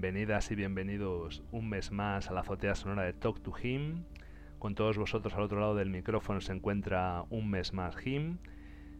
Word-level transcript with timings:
Bienvenidas 0.00 0.52
y 0.52 0.54
bienvenidos 0.54 1.42
un 1.50 1.68
mes 1.68 1.90
más 1.90 2.30
a 2.30 2.32
la 2.32 2.42
azotea 2.42 2.76
sonora 2.76 3.02
de 3.02 3.14
Talk 3.14 3.42
to 3.42 3.52
Him. 3.60 4.04
Con 4.60 4.76
todos 4.76 4.96
vosotros 4.96 5.34
al 5.34 5.42
otro 5.42 5.58
lado 5.58 5.74
del 5.74 5.90
micrófono 5.90 6.40
se 6.40 6.52
encuentra 6.52 7.24
un 7.30 7.50
mes 7.50 7.72
más 7.72 7.96
Him, 8.06 8.38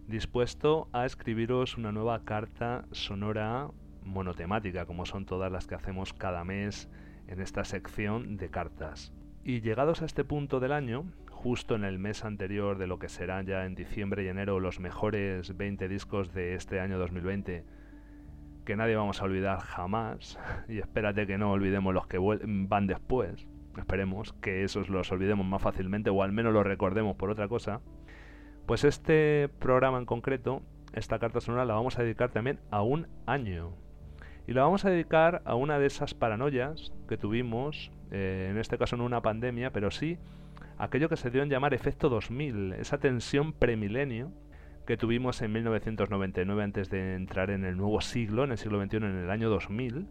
dispuesto 0.08 0.88
a 0.92 1.06
escribiros 1.06 1.76
una 1.76 1.92
nueva 1.92 2.24
carta 2.24 2.84
sonora 2.90 3.70
monotemática, 4.02 4.86
como 4.86 5.06
son 5.06 5.24
todas 5.24 5.52
las 5.52 5.68
que 5.68 5.76
hacemos 5.76 6.12
cada 6.14 6.42
mes 6.42 6.88
en 7.28 7.40
esta 7.40 7.62
sección 7.62 8.36
de 8.36 8.50
cartas. 8.50 9.12
Y 9.44 9.60
llegados 9.60 10.02
a 10.02 10.04
este 10.04 10.24
punto 10.24 10.58
del 10.58 10.72
año, 10.72 11.04
justo 11.30 11.76
en 11.76 11.84
el 11.84 12.00
mes 12.00 12.24
anterior 12.24 12.76
de 12.76 12.88
lo 12.88 12.98
que 12.98 13.08
será 13.08 13.40
ya 13.42 13.66
en 13.66 13.76
diciembre 13.76 14.24
y 14.24 14.26
enero 14.26 14.58
los 14.58 14.80
mejores 14.80 15.56
20 15.56 15.86
discos 15.86 16.34
de 16.34 16.56
este 16.56 16.80
año 16.80 16.98
2020, 16.98 17.64
que 18.68 18.76
nadie 18.76 18.96
vamos 18.96 19.22
a 19.22 19.24
olvidar 19.24 19.60
jamás, 19.60 20.38
y 20.68 20.78
espérate 20.78 21.26
que 21.26 21.38
no 21.38 21.52
olvidemos 21.52 21.94
los 21.94 22.06
que 22.06 22.18
van 22.18 22.86
después, 22.86 23.48
esperemos 23.78 24.34
que 24.42 24.62
esos 24.62 24.90
los 24.90 25.10
olvidemos 25.10 25.46
más 25.46 25.62
fácilmente 25.62 26.10
o 26.10 26.22
al 26.22 26.32
menos 26.32 26.52
los 26.52 26.66
recordemos 26.66 27.16
por 27.16 27.30
otra 27.30 27.48
cosa, 27.48 27.80
pues 28.66 28.84
este 28.84 29.48
programa 29.58 29.96
en 29.96 30.04
concreto, 30.04 30.60
esta 30.92 31.18
carta 31.18 31.40
sonora 31.40 31.64
la 31.64 31.72
vamos 31.72 31.98
a 31.98 32.02
dedicar 32.02 32.30
también 32.30 32.60
a 32.70 32.82
un 32.82 33.06
año. 33.24 33.72
Y 34.46 34.52
la 34.52 34.64
vamos 34.64 34.84
a 34.84 34.90
dedicar 34.90 35.40
a 35.46 35.54
una 35.54 35.78
de 35.78 35.86
esas 35.86 36.12
paranoias 36.12 36.92
que 37.08 37.16
tuvimos, 37.16 37.90
eh, 38.10 38.48
en 38.50 38.58
este 38.58 38.76
caso 38.76 38.98
no 38.98 39.06
una 39.06 39.22
pandemia, 39.22 39.72
pero 39.72 39.90
sí 39.90 40.18
aquello 40.76 41.08
que 41.08 41.16
se 41.16 41.30
dio 41.30 41.42
en 41.42 41.48
llamar 41.48 41.72
efecto 41.72 42.10
2000, 42.10 42.74
esa 42.74 42.98
tensión 42.98 43.54
premilenio 43.54 44.30
que 44.88 44.96
tuvimos 44.96 45.42
en 45.42 45.52
1999 45.52 46.64
antes 46.64 46.88
de 46.88 47.14
entrar 47.14 47.50
en 47.50 47.66
el 47.66 47.76
nuevo 47.76 48.00
siglo, 48.00 48.44
en 48.44 48.52
el 48.52 48.56
siglo 48.56 48.82
XXI, 48.82 48.96
en 48.96 49.18
el 49.18 49.30
año 49.30 49.50
2000, 49.50 50.06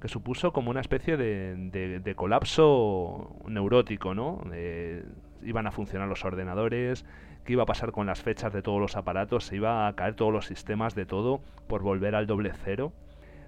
que 0.00 0.08
supuso 0.08 0.52
como 0.52 0.72
una 0.72 0.80
especie 0.80 1.16
de, 1.16 2.12
colapso 2.16 3.36
neurótico, 3.46 4.16
¿no? 4.16 4.42
iban 5.44 5.68
a 5.68 5.70
funcionar 5.70 6.08
los 6.08 6.24
ordenadores, 6.24 7.06
qué 7.44 7.52
iba 7.52 7.62
a 7.62 7.66
pasar 7.66 7.92
con 7.92 8.08
las 8.08 8.20
fechas 8.20 8.52
de 8.52 8.62
todos 8.62 8.80
los 8.80 8.96
aparatos, 8.96 9.44
se 9.44 9.54
iba 9.54 9.86
a 9.86 9.94
caer 9.94 10.14
todos 10.14 10.32
los 10.32 10.46
sistemas 10.46 10.96
de 10.96 11.06
todo 11.06 11.40
por 11.68 11.82
volver 11.82 12.16
al 12.16 12.26
doble 12.26 12.50
cero. 12.64 12.92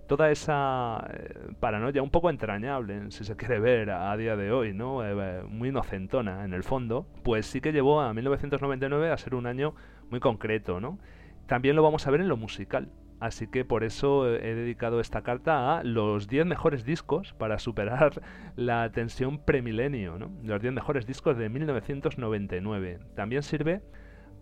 Toda 0.07 0.31
esa 0.31 1.07
eh, 1.13 1.35
paranoia 1.61 2.03
un 2.03 2.09
poco 2.09 2.31
entrañable, 2.31 3.11
si 3.11 3.25
se 3.25 3.37
quiere 3.37 3.61
ver 3.61 3.91
a, 3.91 4.17
día 4.17 4.37
de 4.37 4.53
hoy, 4.53 4.73
¿no? 4.73 5.05
Eh, 5.05 5.43
muy 5.47 5.69
inocentona 5.69 6.47
en 6.47 6.55
el 6.55 6.63
fondo, 6.63 7.05
pues 7.25 7.45
sí 7.45 7.61
que 7.61 7.73
llevó 7.73 8.01
a 8.01 8.15
1999 8.15 9.11
a 9.11 9.19
ser 9.19 9.35
un 9.35 9.45
año 9.45 9.75
muy 10.11 10.21
concreto, 10.21 10.81
¿no? 10.81 10.99
También 11.47 11.77
lo 11.77 11.83
vamos 11.83 12.07
a 12.07 12.11
ver 12.11 12.21
en 12.21 12.29
lo 12.29 12.37
musical. 12.37 12.89
Así 13.21 13.49
que 13.49 13.65
por 13.65 13.83
eso 13.83 14.33
he 14.33 14.55
dedicado 14.55 15.01
esta 15.01 15.23
carta 15.23 15.79
a 15.79 15.83
los 15.83 16.29
10 16.29 16.47
mejores 16.47 16.85
discos 16.85 17.35
para 17.35 17.59
superar 17.59 18.23
la 18.57 18.93
tensión 18.93 19.39
premilenio, 19.39 20.19
¿no? 20.19 20.31
Los 20.45 20.63
10 20.63 20.75
mejores 20.75 21.07
discos 21.07 21.37
de 21.37 21.49
1999. 21.49 23.01
También 23.17 23.43
sirve 23.43 23.83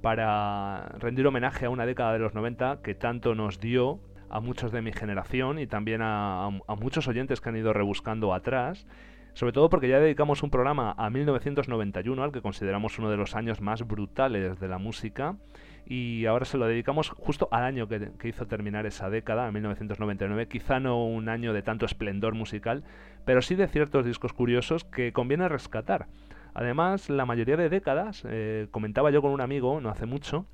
para 0.02 0.90
rendir 0.98 1.26
homenaje 1.26 1.66
a 1.66 1.70
una 1.70 1.86
década 1.86 2.12
de 2.12 2.18
los 2.18 2.34
90 2.34 2.82
que 2.82 2.94
tanto 2.94 3.34
nos 3.34 3.60
dio 3.60 4.00
a 4.28 4.40
muchos 4.40 4.72
de 4.72 4.82
mi 4.82 4.92
generación 4.92 5.58
y 5.58 5.66
también 5.66 6.02
a, 6.02 6.46
a 6.46 6.74
muchos 6.74 7.08
oyentes 7.08 7.40
que 7.40 7.48
han 7.48 7.56
ido 7.56 7.72
rebuscando 7.72 8.34
atrás 8.34 8.86
sobre 9.36 9.52
todo 9.52 9.68
porque 9.68 9.86
ya 9.86 10.00
dedicamos 10.00 10.42
un 10.42 10.48
programa 10.48 10.94
a 10.96 11.10
1991, 11.10 12.22
al 12.22 12.32
que 12.32 12.40
consideramos 12.40 12.98
uno 12.98 13.10
de 13.10 13.18
los 13.18 13.36
años 13.36 13.60
más 13.60 13.86
brutales 13.86 14.58
de 14.58 14.66
la 14.66 14.78
música, 14.78 15.36
y 15.84 16.24
ahora 16.24 16.46
se 16.46 16.56
lo 16.56 16.66
dedicamos 16.66 17.10
justo 17.10 17.46
al 17.50 17.64
año 17.64 17.86
que, 17.86 18.12
hizo 18.24 18.46
terminar 18.46 18.86
esa 18.86 19.10
década, 19.10 19.46
a 19.46 19.52
1999, 19.52 20.48
quizá 20.48 20.80
no 20.80 21.04
un 21.04 21.28
año 21.28 21.52
de 21.52 21.60
tanto 21.60 21.84
esplendor 21.84 22.34
musical, 22.34 22.82
pero 23.26 23.42
sí 23.42 23.56
de 23.56 23.68
ciertos 23.68 24.06
discos 24.06 24.32
curiosos 24.32 24.84
que 24.84 25.12
conviene 25.12 25.50
rescatar. 25.50 26.06
Además, 26.54 27.10
la 27.10 27.26
mayoría 27.26 27.58
de 27.58 27.68
décadas, 27.68 28.22
eh, 28.26 28.68
comentaba 28.70 29.10
yo 29.10 29.20
con 29.20 29.32
un 29.32 29.42
amigo 29.42 29.82
no 29.82 29.90
hace 29.90 30.06
mucho, 30.06 30.46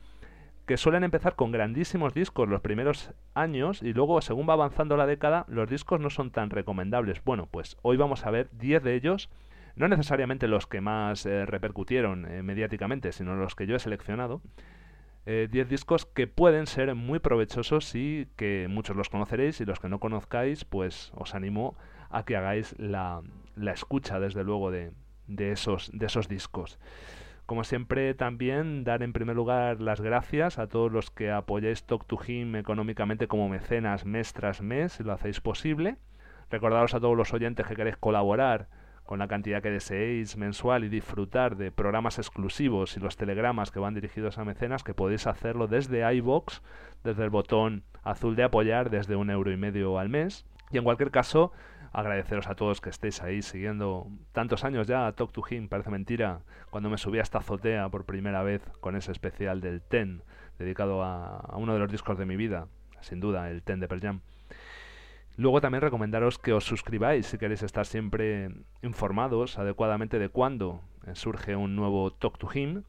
que 0.73 0.79
suelen 0.79 1.05
empezar 1.05 1.37
con 1.37 1.53
grandísimos 1.53 2.15
discos 2.15 2.49
los 2.49 2.63
primeros 2.63 3.13
años 3.35 3.83
y 3.83 3.93
luego 3.93 4.23
según 4.23 4.49
va 4.49 4.55
avanzando 4.55 4.97
la 4.97 5.05
década 5.05 5.45
los 5.47 5.69
discos 5.69 6.01
no 6.01 6.09
son 6.09 6.31
tan 6.31 6.49
recomendables. 6.49 7.23
Bueno, 7.23 7.47
pues 7.51 7.77
hoy 7.83 7.99
vamos 7.99 8.25
a 8.25 8.31
ver 8.31 8.49
10 8.53 8.83
de 8.83 8.95
ellos, 8.95 9.29
no 9.77 9.87
necesariamente 9.87 10.49
los 10.49 10.67
que 10.67 10.81
más 10.81 11.27
eh, 11.27 11.45
repercutieron 11.45 12.25
eh, 12.25 12.43
mediáticamente, 12.43 13.13
sino 13.13 13.37
los 13.37 13.55
que 13.55 13.67
yo 13.67 13.77
he 13.77 13.81
seleccionado. 13.81 14.41
10 15.27 15.27
eh, 15.27 15.67
discos 15.69 16.07
que 16.07 16.27
pueden 16.27 16.67
ser 16.67 16.95
muy 16.95 17.19
provechosos 17.19 17.95
y 17.95 18.29
que 18.37 18.67
muchos 18.71 18.97
los 18.97 19.11
conoceréis 19.11 19.61
y 19.61 19.67
los 19.67 19.79
que 19.79 19.91
no 19.91 20.01
conozcáis 20.01 20.65
pues 20.65 21.13
os 21.15 21.35
animo 21.35 21.77
a 22.09 22.25
que 22.25 22.35
hagáis 22.35 22.75
la, 22.79 23.21
la 23.57 23.73
escucha 23.73 24.21
desde 24.21 24.43
luego 24.43 24.71
de, 24.71 24.93
de, 25.27 25.53
esos, 25.53 25.91
de 25.93 26.07
esos 26.07 26.29
discos. 26.29 26.79
Como 27.53 27.65
siempre, 27.65 28.15
también 28.15 28.83
dar 28.83 29.03
en 29.03 29.13
primer 29.13 29.37
lugar 29.37 29.83
las 29.83 30.01
gracias 30.01 30.59
a 30.59 30.69
todos 30.69 30.91
los 30.91 31.11
que 31.11 31.31
apoyáis 31.31 31.85
Talk 31.85 32.07
to 32.07 32.19
Him 32.27 32.57
económicamente 32.57 33.29
como 33.29 33.51
mecenas 33.51 34.07
mes 34.07 34.33
tras 34.33 34.63
mes, 34.63 34.93
si 34.93 35.03
lo 35.03 35.13
hacéis 35.13 35.43
posible. 35.43 35.99
Recordaros 36.51 36.95
a 36.95 37.01
todos 37.01 37.15
los 37.15 37.35
oyentes 37.35 37.67
que 37.67 37.77
queréis 37.77 37.99
colaborar 37.99 38.69
con 39.05 39.19
la 39.19 39.29
cantidad 39.29 39.61
que 39.61 39.69
deseéis 39.69 40.39
mensual 40.39 40.85
y 40.85 40.89
disfrutar 40.89 41.57
de 41.57 41.71
programas 41.71 42.17
exclusivos 42.17 42.97
y 42.97 43.01
los 43.01 43.19
telegramas 43.19 43.71
que 43.71 43.81
van 43.81 43.93
dirigidos 43.93 44.39
a 44.39 44.47
mecenas, 44.47 44.83
que 44.83 44.95
podéis 44.95 45.27
hacerlo 45.27 45.69
desde 45.69 46.11
iBox, 46.11 46.63
desde 47.05 47.23
el 47.23 47.29
botón 47.29 47.85
azul 48.03 48.35
de 48.35 48.45
apoyar, 48.45 48.89
desde 48.89 49.15
un 49.15 49.29
euro 49.29 49.53
y 49.53 49.59
medio 49.59 49.99
al 49.99 50.09
mes. 50.09 50.47
Y 50.71 50.79
en 50.79 50.85
cualquier 50.85 51.11
caso, 51.11 51.53
agradeceros 51.93 52.47
a 52.47 52.55
todos 52.55 52.81
que 52.81 52.91
estéis 52.91 53.23
ahí 53.23 53.43
siguiendo 53.43 54.09
tantos 54.33 54.65
años 54.65 54.87
ya 54.87 55.07
a 55.07 55.13
Talk 55.13 55.33
to 55.33 55.43
Him, 55.49 55.69
parece 55.69 55.91
mentira, 55.91 56.41
cuando 56.71 56.89
me 56.89 56.99
subí 56.99 57.19
a 57.19 57.23
esta 57.23 57.39
azotea 57.39 57.89
por 57.89 58.05
primera 58.05 58.43
vez 58.43 58.63
con 58.81 58.97
ese 58.97 59.13
especial 59.13 59.61
del 59.61 59.83
Ten, 59.83 60.23
dedicado 60.59 61.03
a, 61.03 61.55
uno 61.57 61.75
de 61.75 61.79
los 61.79 61.91
discos 61.91 62.19
de 62.19 62.27
mi 62.27 62.37
vida, 62.37 62.69
sin 63.01 63.21
duda, 63.21 63.51
el 63.51 63.63
Ten 63.63 63.81
de 63.81 63.89
Pearl 63.89 64.01
Jam. 64.01 64.21
Luego 65.37 65.61
también 65.61 65.83
recomendaros 65.83 66.39
que 66.39 66.53
os 66.53 66.65
suscribáis 66.65 67.27
si 67.27 67.39
queréis 67.39 67.63
estar 67.63 67.87
siempre 67.87 68.51
informados 68.83 69.59
adecuadamente 69.59 70.19
de 70.19 70.29
cuándo 70.29 70.83
surge 71.15 71.57
un 71.57 71.75
nuevo 71.75 72.13
Talk 72.13 72.39
to 72.39 72.49
Him. 72.53 72.85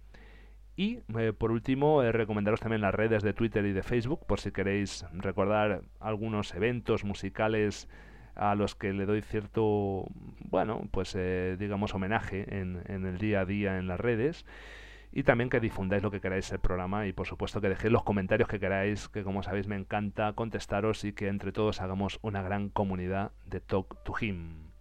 Y 0.75 0.99
eh, 1.17 1.33
por 1.37 1.51
último, 1.51 2.01
eh, 2.01 2.11
recomendaros 2.11 2.59
también 2.59 2.81
las 2.81 2.95
redes 2.95 3.21
de 3.21 3.33
Twitter 3.33 3.65
y 3.65 3.73
de 3.73 3.83
Facebook 3.83 4.25
por 4.25 4.39
si 4.39 4.51
queréis 4.51 5.05
recordar 5.13 5.83
algunos 5.99 6.53
eventos 6.55 7.03
musicales 7.03 7.87
a 8.35 8.55
los 8.55 8.75
que 8.75 8.93
le 8.93 9.05
doy 9.05 9.21
cierto, 9.21 10.05
bueno, 10.39 10.87
pues 10.91 11.15
eh, 11.15 11.55
digamos 11.59 11.93
homenaje 11.93 12.45
en, 12.59 12.83
el 12.87 13.17
día 13.17 13.41
a 13.41 13.45
día 13.45 13.77
en 13.77 13.87
las 13.87 13.99
redes. 13.99 14.45
Y 15.11 15.23
también 15.23 15.51
que 15.51 15.59
difundáis 15.59 16.01
lo 16.01 16.09
que 16.09 16.21
queráis 16.21 16.51
el 16.51 16.59
programa 16.59 17.05
y 17.05 17.13
por 17.13 17.27
supuesto 17.27 17.61
que 17.61 17.69
dejéis 17.69 17.93
los 17.93 18.03
comentarios 18.03 18.49
que 18.49 18.59
queráis, 18.59 19.09
que 19.09 19.23
como 19.23 19.43
sabéis 19.43 19.67
me 19.67 19.75
encanta 19.75 20.33
contestaros 20.33 21.03
y 21.03 21.13
que 21.13 21.27
entre 21.27 21.51
todos 21.51 21.81
hagamos 21.81 22.17
una 22.23 22.41
gran 22.41 22.69
comunidad 22.69 23.31
de 23.45 23.59
Talk 23.59 24.03
to 24.03 24.13
Him. 24.19 24.71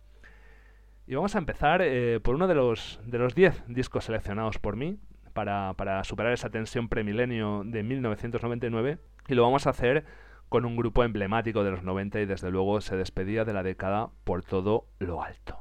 Y 1.07 1.15
vamos 1.15 1.35
a 1.35 1.39
empezar 1.39 1.83
eh, 1.83 2.19
por 2.21 2.35
uno 2.35 2.47
de 2.47 2.55
los 2.55 2.99
de 3.05 3.19
los 3.19 3.35
10 3.35 3.65
discos 3.69 4.05
seleccionados 4.05 4.59
por 4.59 4.77
mí 4.77 4.97
para, 5.35 5.75
para 5.75 6.03
superar 6.05 6.33
esa 6.33 6.49
tensión 6.49 6.89
premilenio 6.89 7.63
de 7.67 7.83
1999 7.83 8.99
y 9.29 9.35
lo 9.35 9.43
vamos 9.43 9.67
a 9.67 9.71
hacer 9.71 10.07
con 10.53 10.67
un 10.67 10.77
grupo 10.77 11.03
emblemático 11.03 11.65
de 11.65 11.71
los 11.71 11.83
90 11.83 12.21
y 12.21 12.27
desde 12.27 12.51
luego 12.51 12.83
se 12.83 12.95
despedía 12.95 13.47
de 13.47 13.55
la 13.55 13.63
década 13.63 14.11
por 14.23 14.45
todo 14.45 14.85
lo 14.99 15.23
alto. 15.23 15.57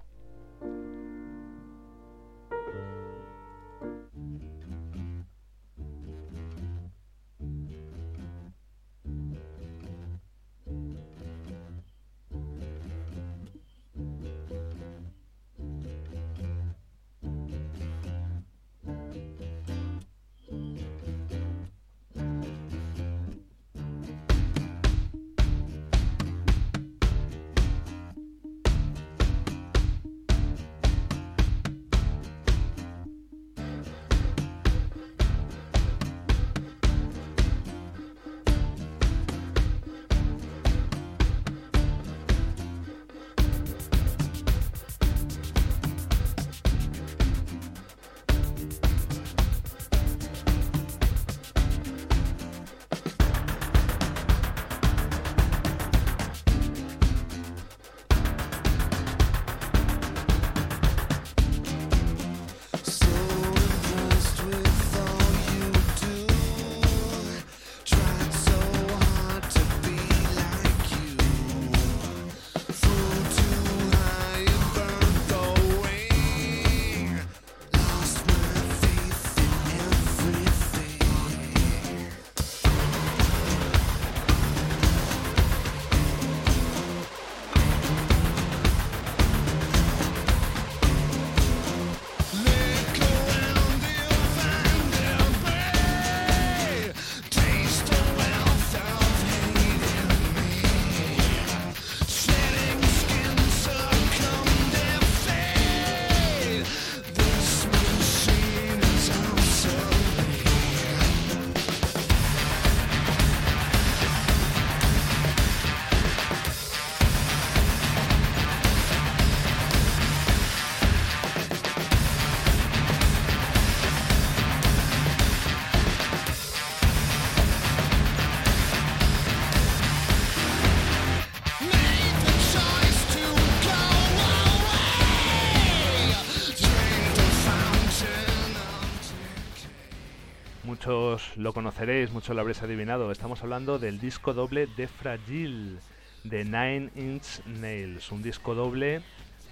Conoceréis, 141.53 142.11
muchos 142.11 142.35
lo 142.35 142.41
habréis 142.41 142.61
adivinado. 142.61 143.11
Estamos 143.11 143.41
hablando 143.41 143.79
del 143.79 143.99
disco 143.99 144.33
doble 144.33 144.67
de 144.67 144.87
Fragile, 144.87 145.79
de 146.23 146.45
Nine 146.45 146.89
Inch 146.95 147.45
Nails. 147.45 148.11
Un 148.11 148.21
disco 148.21 148.55
doble 148.55 149.01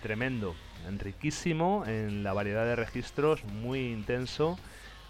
tremendo, 0.02 0.56
riquísimo 1.00 1.84
en 1.88 2.24
la 2.24 2.34
variedad 2.34 2.66
de 2.66 2.76
registros, 2.76 3.44
muy 3.46 3.92
intenso. 3.92 4.58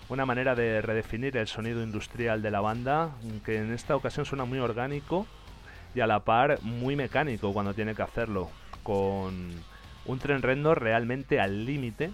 Una 0.10 0.26
manera 0.26 0.56
de 0.56 0.82
redefinir 0.82 1.38
el 1.38 1.48
sonido 1.48 1.84
industrial 1.84 2.42
de 2.42 2.52
la 2.52 2.62
banda, 2.62 3.12
que 3.46 3.58
en 3.58 3.72
esta 3.72 3.96
ocasión 3.96 4.26
suena 4.26 4.46
muy 4.46 4.60
orgánico 4.60 5.28
y 5.94 6.00
a 6.00 6.08
la 6.08 6.22
par 6.22 6.62
muy 6.64 6.96
mecánico 6.96 7.54
cuando 7.54 7.74
tiene 7.74 7.94
que 7.94 8.02
hacerlo, 8.02 8.50
con 8.84 9.52
un 10.06 10.20
tren 10.20 10.42
rendo 10.42 10.74
realmente 10.74 11.40
al 11.40 11.66
límite 11.66 12.12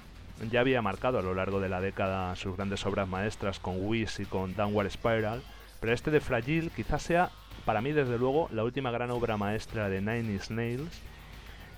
ya 0.52 0.60
había 0.60 0.82
marcado 0.82 1.20
a 1.20 1.22
lo 1.22 1.34
largo 1.34 1.60
de 1.60 1.70
la 1.70 1.82
década 1.82 2.36
sus 2.36 2.56
grandes 2.56 2.86
obras 2.86 3.08
maestras 3.08 3.60
con 3.60 3.76
Wish 3.80 4.20
y 4.20 4.26
con 4.26 4.56
Downward 4.56 4.90
Spiral, 4.92 5.42
pero 5.80 5.94
este 5.94 6.12
de 6.12 6.20
Fragile 6.20 6.70
quizás 6.76 7.04
sea, 7.04 7.30
para 7.66 7.82
mí 7.82 7.92
desde 7.92 8.18
luego, 8.18 8.50
la 8.52 8.64
última 8.64 8.92
gran 8.92 9.12
obra 9.12 9.38
maestra 9.38 9.90
de 9.90 10.02
Nine 10.02 10.34
Inch 10.34 10.50
Nails. 10.50 11.02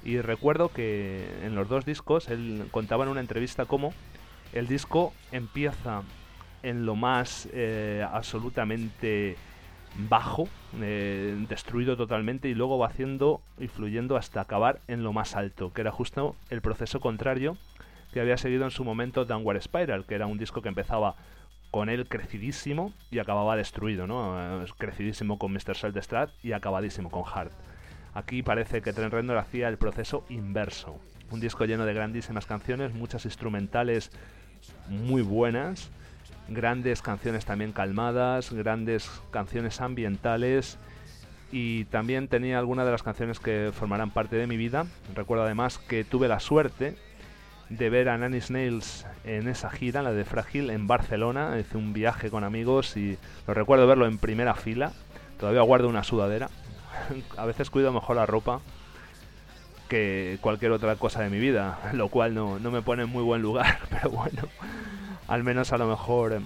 Y 0.03 0.21
recuerdo 0.21 0.69
que 0.69 1.27
en 1.43 1.55
los 1.55 1.67
dos 1.67 1.85
discos 1.85 2.29
él 2.29 2.67
contaba 2.71 3.03
en 3.03 3.09
una 3.09 3.19
entrevista 3.19 3.65
cómo 3.65 3.93
el 4.53 4.67
disco 4.67 5.13
empieza 5.31 6.03
en 6.63 6.85
lo 6.85 6.95
más 6.95 7.47
eh, 7.51 8.05
absolutamente 8.09 9.35
bajo, 10.09 10.47
eh, 10.79 11.35
destruido 11.49 11.97
totalmente, 11.97 12.47
y 12.47 12.53
luego 12.53 12.77
va 12.77 12.87
haciendo 12.87 13.41
y 13.57 13.67
fluyendo 13.67 14.15
hasta 14.15 14.41
acabar 14.41 14.79
en 14.87 15.03
lo 15.03 15.13
más 15.13 15.35
alto, 15.35 15.73
que 15.73 15.81
era 15.81 15.91
justo 15.91 16.35
el 16.49 16.61
proceso 16.61 16.99
contrario 16.99 17.57
que 18.17 18.21
había 18.21 18.37
seguido 18.37 18.63
en 18.65 18.71
su 18.71 18.83
momento 18.83 19.25
Downward 19.25 19.61
Spiral, 19.61 20.03
que 20.05 20.15
era 20.15 20.25
un 20.25 20.39
disco 20.39 20.63
que 20.63 20.69
empezaba 20.69 21.15
con 21.69 21.87
él 21.87 22.07
crecidísimo 22.07 22.91
y 23.11 23.19
acababa 23.19 23.55
destruido, 23.55 24.07
¿no? 24.07 24.63
Eh, 24.63 24.65
crecidísimo 24.75 25.37
con 25.37 25.53
Mr. 25.53 25.75
Strat 26.01 26.31
y 26.41 26.53
acabadísimo 26.53 27.11
con 27.11 27.21
Hard. 27.31 27.51
Aquí 28.15 28.41
parece 28.41 28.81
que 28.81 28.91
Trent 28.91 29.13
Reznor 29.13 29.37
hacía 29.37 29.67
el 29.67 29.77
proceso 29.77 30.25
inverso. 30.29 30.99
Un 31.29 31.39
disco 31.39 31.65
lleno 31.65 31.85
de 31.85 31.93
grandísimas 31.93 32.47
canciones, 32.47 32.91
muchas 32.91 33.25
instrumentales 33.25 34.09
muy 34.89 35.21
buenas, 35.21 35.91
grandes 36.47 37.03
canciones 37.03 37.45
también 37.45 37.71
calmadas, 37.71 38.51
grandes 38.51 39.11
canciones 39.29 39.79
ambientales 39.79 40.79
y 41.51 41.85
también 41.85 42.29
tenía 42.29 42.57
algunas 42.57 42.87
de 42.87 42.93
las 42.93 43.03
canciones 43.03 43.39
que 43.39 43.69
formarán 43.73 44.09
parte 44.09 44.37
de 44.37 44.47
mi 44.47 44.57
vida. 44.57 44.87
Recuerdo 45.13 45.43
además 45.43 45.77
que 45.77 46.03
tuve 46.03 46.27
la 46.27 46.39
suerte 46.39 46.97
de 47.69 47.89
ver 47.89 48.09
a 48.09 48.17
Nanny 48.17 48.41
Snails 48.41 49.05
en 49.23 49.47
esa 49.47 49.69
gira, 49.69 50.01
la 50.01 50.13
de 50.13 50.25
Fragile, 50.25 50.73
en 50.73 50.87
Barcelona. 50.87 51.57
Hice 51.59 51.77
un 51.77 51.93
viaje 51.93 52.29
con 52.29 52.43
amigos 52.43 52.95
y 52.97 53.17
lo 53.45 53.53
recuerdo 53.53 53.87
verlo 53.87 54.05
en 54.05 54.17
primera 54.17 54.55
fila. 54.55 54.93
Todavía 55.39 55.61
guardo 55.61 55.89
una 55.89 56.03
sudadera. 56.03 56.49
a 57.37 57.45
veces 57.45 57.69
cuido 57.69 57.91
mejor 57.91 58.15
la 58.15 58.25
ropa 58.25 58.61
que 59.87 60.37
cualquier 60.41 60.71
otra 60.71 60.95
cosa 60.95 61.21
de 61.21 61.29
mi 61.29 61.39
vida, 61.39 61.79
lo 61.93 62.09
cual 62.09 62.33
no, 62.33 62.59
no 62.59 62.71
me 62.71 62.81
pone 62.81 63.03
en 63.03 63.09
muy 63.09 63.23
buen 63.23 63.41
lugar, 63.41 63.79
pero 63.89 64.09
bueno, 64.09 64.43
al 65.27 65.43
menos 65.43 65.71
a 65.71 65.77
lo 65.77 65.87
mejor 65.87 66.33
eh, 66.33 66.41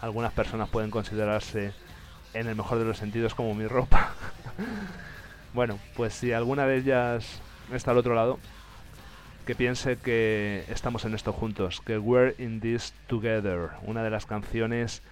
algunas 0.00 0.32
personas 0.32 0.68
pueden 0.70 0.90
considerarse 0.90 1.72
en 2.34 2.46
el 2.46 2.56
mejor 2.56 2.78
de 2.78 2.84
los 2.84 2.98
sentidos 2.98 3.34
como 3.34 3.54
mi 3.54 3.66
ropa. 3.66 4.14
bueno, 5.54 5.78
pues 5.96 6.14
si 6.14 6.32
alguna 6.32 6.66
de 6.66 6.78
ellas 6.78 7.40
está 7.72 7.90
al 7.90 7.98
otro 7.98 8.14
lado, 8.14 8.38
que 9.46 9.54
piense 9.54 9.96
que 9.96 10.64
estamos 10.68 11.04
en 11.04 11.14
esto 11.14 11.32
juntos, 11.32 11.80
que 11.80 11.98
we're 11.98 12.34
in 12.42 12.60
this 12.60 12.94
together, 13.08 13.70
una 13.82 14.02
de 14.02 14.10
las 14.10 14.26
canciones 14.26 15.02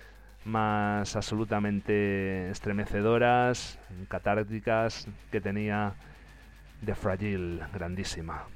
más 0.44 1.16
absolutamente 1.16 2.50
estremecedoras, 2.50 3.78
catárticas 4.08 5.08
que 5.32 5.40
tenía 5.40 5.94
The 6.84 6.94
Fragile, 6.94 7.60
grandísima, 7.72 8.46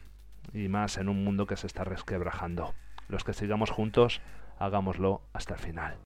y 0.52 0.68
más 0.68 0.96
en 0.98 1.08
un 1.08 1.24
mundo 1.24 1.46
que 1.46 1.56
se 1.56 1.66
está 1.66 1.84
resquebrajando. 1.84 2.74
Los 3.08 3.24
que 3.24 3.34
sigamos 3.34 3.70
juntos, 3.70 4.20
hagámoslo 4.58 5.22
hasta 5.32 5.54
el 5.54 5.60
final. 5.60 5.96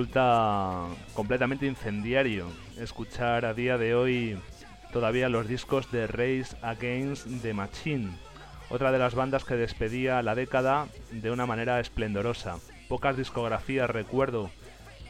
Resulta 0.00 0.86
completamente 1.12 1.66
incendiario 1.66 2.46
escuchar 2.78 3.44
a 3.44 3.52
día 3.52 3.76
de 3.76 3.94
hoy 3.94 4.38
todavía 4.94 5.28
los 5.28 5.46
discos 5.46 5.92
de 5.92 6.06
Race 6.06 6.56
Against 6.62 7.26
the 7.42 7.52
Machine, 7.52 8.12
otra 8.70 8.92
de 8.92 8.98
las 8.98 9.14
bandas 9.14 9.44
que 9.44 9.56
despedía 9.56 10.22
la 10.22 10.34
década 10.34 10.86
de 11.10 11.30
una 11.30 11.44
manera 11.44 11.80
esplendorosa. 11.80 12.56
Pocas 12.88 13.18
discografías 13.18 13.90
recuerdo 13.90 14.50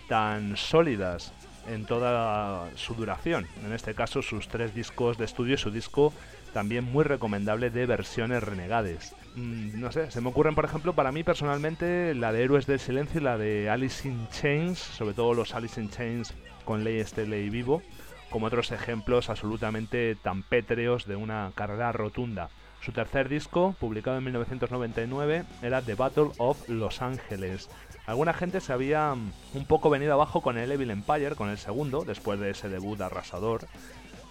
tan 0.09 0.57
sólidas 0.57 1.33
en 1.69 1.87
toda 1.87 2.69
su 2.75 2.95
duración, 2.97 3.47
en 3.65 3.73
este 3.73 3.95
caso 3.95 4.23
sus 4.23 4.49
tres 4.49 4.75
discos 4.75 5.19
de 5.19 5.27
estudio 5.27 5.55
y 5.55 5.59
su 5.59 5.71
disco 5.71 6.13
también 6.53 6.83
muy 6.83 7.05
recomendable 7.05 7.71
de 7.71 7.87
versiones 7.87 8.43
renegades. 8.43 9.15
Mm, 9.37 9.81
no 9.81 9.93
sé, 9.93 10.11
se 10.11 10.21
me 10.21 10.29
ocurren, 10.29 10.55
por 10.55 10.65
ejemplo, 10.65 10.95
para 10.95 11.13
mí 11.13 11.23
personalmente, 11.23 12.15
la 12.15 12.33
de 12.33 12.43
Héroes 12.43 12.67
del 12.67 12.81
Silencio 12.81 13.21
y 13.21 13.25
la 13.25 13.39
de 13.39 13.71
Alice 13.71 14.09
in 14.09 14.29
Chains, 14.29 14.79
sobre 14.79 15.15
todo 15.15 15.35
los 15.35 15.55
Alice 15.55 15.81
in 15.81 15.89
Chains 15.91 16.35
con 16.65 16.83
Ley 16.83 16.99
Estelle 16.99 17.41
y 17.41 17.51
Vivo, 17.51 17.83
como 18.31 18.47
otros 18.47 18.73
ejemplos 18.73 19.31
absolutamente 19.31 20.17
tan 20.17 20.43
pétreos 20.43 21.07
de 21.07 21.17
una 21.17 21.53
carrera 21.55 21.93
rotunda. 21.93 22.49
Su 22.81 22.93
tercer 22.93 23.29
disco, 23.29 23.77
publicado 23.79 24.17
en 24.17 24.25
1999, 24.25 25.45
era 25.63 25.83
The 25.83 25.95
Battle 25.95 26.31
of 26.39 26.69
Los 26.69 27.03
Ángeles. 27.03 27.69
Alguna 28.07 28.33
gente 28.33 28.61
se 28.61 28.73
había 28.73 29.15
mm, 29.15 29.33
un 29.55 29.67
poco 29.67 29.91
venido 29.91 30.15
abajo 30.15 30.41
con 30.41 30.59
el 30.59 30.73
Evil 30.73 30.91
Empire, 30.91 31.37
con 31.37 31.51
el 31.51 31.59
segundo, 31.59 32.05
después 32.05 32.41
de 32.41 32.51
ese 32.51 32.69
debut 32.69 33.01
arrasador 33.01 33.67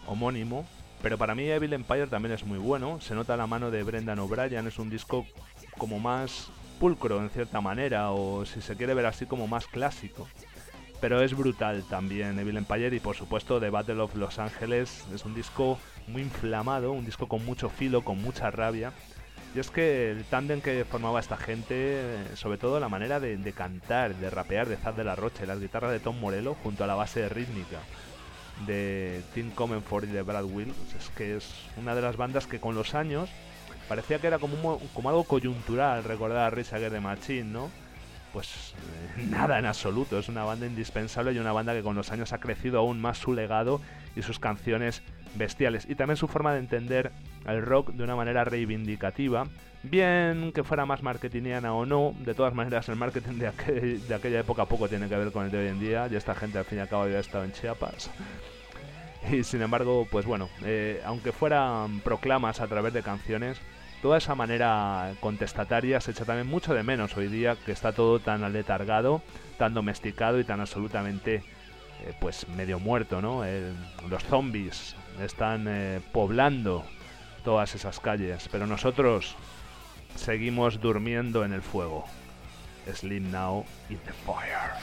homónimo, 0.08 0.66
pero 1.02 1.18
para 1.18 1.34
mí 1.34 1.50
Evil 1.50 1.74
Empire 1.74 2.08
también 2.08 2.34
es 2.34 2.46
muy 2.46 2.58
bueno. 2.58 3.00
Se 3.00 3.16
nota 3.16 3.38
la 3.38 3.48
mano 3.48 3.72
de 3.72 3.84
Brendan 3.84 4.20
O'Brien. 4.20 4.68
Es 4.68 4.80
un 4.80 4.90
disco 4.90 5.26
como 5.78 6.00
más 6.00 6.50
pulcro 6.80 7.22
en 7.22 7.30
cierta 7.30 7.62
manera. 7.62 8.12
O 8.12 8.46
si 8.46 8.62
se 8.62 8.76
quiere 8.76 8.94
ver 8.94 9.06
así 9.06 9.26
como 9.26 9.48
más 9.48 9.68
clásico. 9.68 10.28
Pero 11.00 11.22
es 11.22 11.34
brutal 11.36 11.84
también 11.90 12.38
Evil 12.38 12.58
Empire. 12.58 12.96
Y 12.96 13.00
por 13.00 13.16
supuesto 13.16 13.62
The 13.62 13.70
Battle 13.70 14.02
of 14.02 14.16
Los 14.16 14.40
Ángeles. 14.40 15.06
Es 15.14 15.24
un 15.24 15.34
disco 15.34 15.80
muy 16.08 16.22
inflamado. 16.22 16.92
Un 16.92 17.06
disco 17.06 17.30
con 17.30 17.46
mucho 17.46 17.70
filo, 17.70 18.04
con 18.04 18.22
mucha 18.22 18.52
rabia. 18.52 18.92
Y 19.56 19.60
es 19.60 19.72
que 19.72 20.12
el 20.12 20.26
tándem 20.26 20.60
que 20.60 20.84
formaba 20.84 21.22
esta 21.22 21.38
gente, 21.38 22.36
sobre 22.36 22.58
todo 22.58 22.80
la 22.80 22.90
manera 22.90 23.20
de, 23.22 23.54
cantar, 23.54 24.14
de 24.16 24.30
rapear 24.30 24.68
de 24.68 24.76
Zad 24.76 24.94
de 24.94 25.04
la 25.04 25.16
Rocha 25.16 25.44
y 25.44 25.48
las 25.48 25.60
guitarras 25.60 25.92
de 25.92 26.00
Tom 26.00 26.20
Morello 26.20 26.56
junto 26.62 26.84
a 26.84 26.88
la 26.88 26.94
base 26.94 27.28
rítmica 27.30 27.80
de 28.65 29.22
Tim 29.34 29.52
Comenford 29.52 30.06
y 30.06 30.12
de 30.12 30.22
Brad 30.22 30.45
Wills. 30.45 30.76
Es 30.98 31.10
que 31.10 31.38
es 31.38 31.50
una 31.78 31.95
de 31.95 32.02
las 32.02 32.17
bandas 32.17 32.48
que 32.48 32.60
con 32.60 32.76
los 32.76 32.95
años 32.95 33.30
parecía 33.88 34.19
que 34.19 34.28
era 34.28 34.39
como, 34.39 34.80
como 34.93 35.10
algo 35.10 35.24
coyuntural 35.24 36.04
recordar 36.04 36.39
a 36.39 36.50
Rich 36.52 36.74
Against 36.74 36.93
the 36.93 37.02
Machine, 37.02 37.43
¿no? 37.45 37.69
Pues 38.32 38.76
eh, 39.17 39.26
nada 39.30 39.58
en 39.58 39.65
absoluto, 39.65 40.19
es 40.19 40.30
una 40.30 40.43
banda 40.43 40.67
indispensable 40.67 41.34
y 41.34 41.39
una 41.39 41.52
banda 41.52 41.74
que 41.74 41.82
con 41.82 41.95
los 41.95 42.12
años 42.12 42.32
ha 42.32 42.39
crecido 42.39 42.80
aún 42.80 43.02
más 43.02 43.17
su 43.17 43.34
legado 43.34 43.82
y 44.15 44.22
sus 44.22 44.39
canciones 44.39 45.02
bestiales. 45.36 45.88
Y 45.89 45.95
también 45.95 46.17
su 46.17 46.28
forma 46.28 46.54
de 46.54 46.60
entender 46.60 47.12
el 47.48 47.65
rock 47.65 47.91
de 47.91 48.04
una 48.04 48.15
manera 48.15 48.43
reivindicativa, 48.43 49.48
bien 49.84 50.52
que 50.54 50.63
fuera 50.63 50.86
más 50.86 51.04
marketingiana 51.04 51.74
o 51.74 51.86
no, 51.86 52.13
de 52.20 52.34
todas 52.34 52.54
maneras 52.54 52.89
el 52.89 52.96
marketing 52.96 53.39
de, 53.39 54.00
de 54.08 54.15
aquella 54.15 54.39
época 54.39 54.65
poco 54.65 54.88
tiene 54.89 55.08
que 55.08 55.15
ver 55.15 55.32
con 55.32 55.46
el 55.46 55.52
de 55.52 55.60
hoy 55.60 55.68
en 55.68 55.80
día, 55.80 56.08
y 56.12 56.15
esta 56.15 56.36
gente 56.36 56.58
al 56.58 56.65
fin 56.65 56.80
y 56.80 56.82
al 56.82 56.89
cabo 56.89 57.04
había 57.04 57.20
estado 57.20 57.44
en 57.44 57.54
Chiapas. 57.54 58.10
Y 59.32 59.44
sin 59.44 59.62
embargo, 59.62 60.08
pues 60.10 60.26
bueno, 60.26 60.50
eh, 60.63 61.02
aunque 61.06 61.32
fueran 61.32 62.00
proclamas 62.00 62.62
a 62.62 62.68
través 62.68 62.94
de 62.94 63.04
canciones, 63.04 63.60
toda 64.02 64.18
esa 64.18 64.34
manera 64.34 65.12
contestataria 65.20 66.00
se 66.00 66.12
echa 66.12 66.26
también 66.26 66.48
mucho 66.48 66.74
de 66.74 66.84
menos 66.84 67.18
hoy 67.18 67.28
día, 67.28 67.58
que 67.65 67.72
está 67.72 67.92
todo 67.92 68.20
tan 68.20 68.44
aletargado, 68.44 69.22
tan 69.58 69.74
domesticado 69.74 70.39
y 70.39 70.46
tan 70.46 70.62
absolutamente, 70.62 71.36
eh, 71.36 72.13
pues 72.20 72.48
medio 72.50 72.80
muerto, 72.80 73.22
¿no? 73.22 73.44
los 74.10 74.24
zombies 74.24 74.96
están 75.22 75.65
eh, 75.68 76.00
poblando 76.13 76.86
todas 77.44 77.76
esas 77.76 78.00
calles, 78.00 78.48
pero 78.52 78.65
nosotros 78.68 79.36
seguimos 80.19 80.79
durmiendo 80.79 81.45
en 81.45 81.53
el 81.53 81.62
fuego. 81.62 82.05
Sleep 82.93 83.23
now 83.32 83.65
in 83.89 83.99
the 84.05 84.13
fire. 84.13 84.73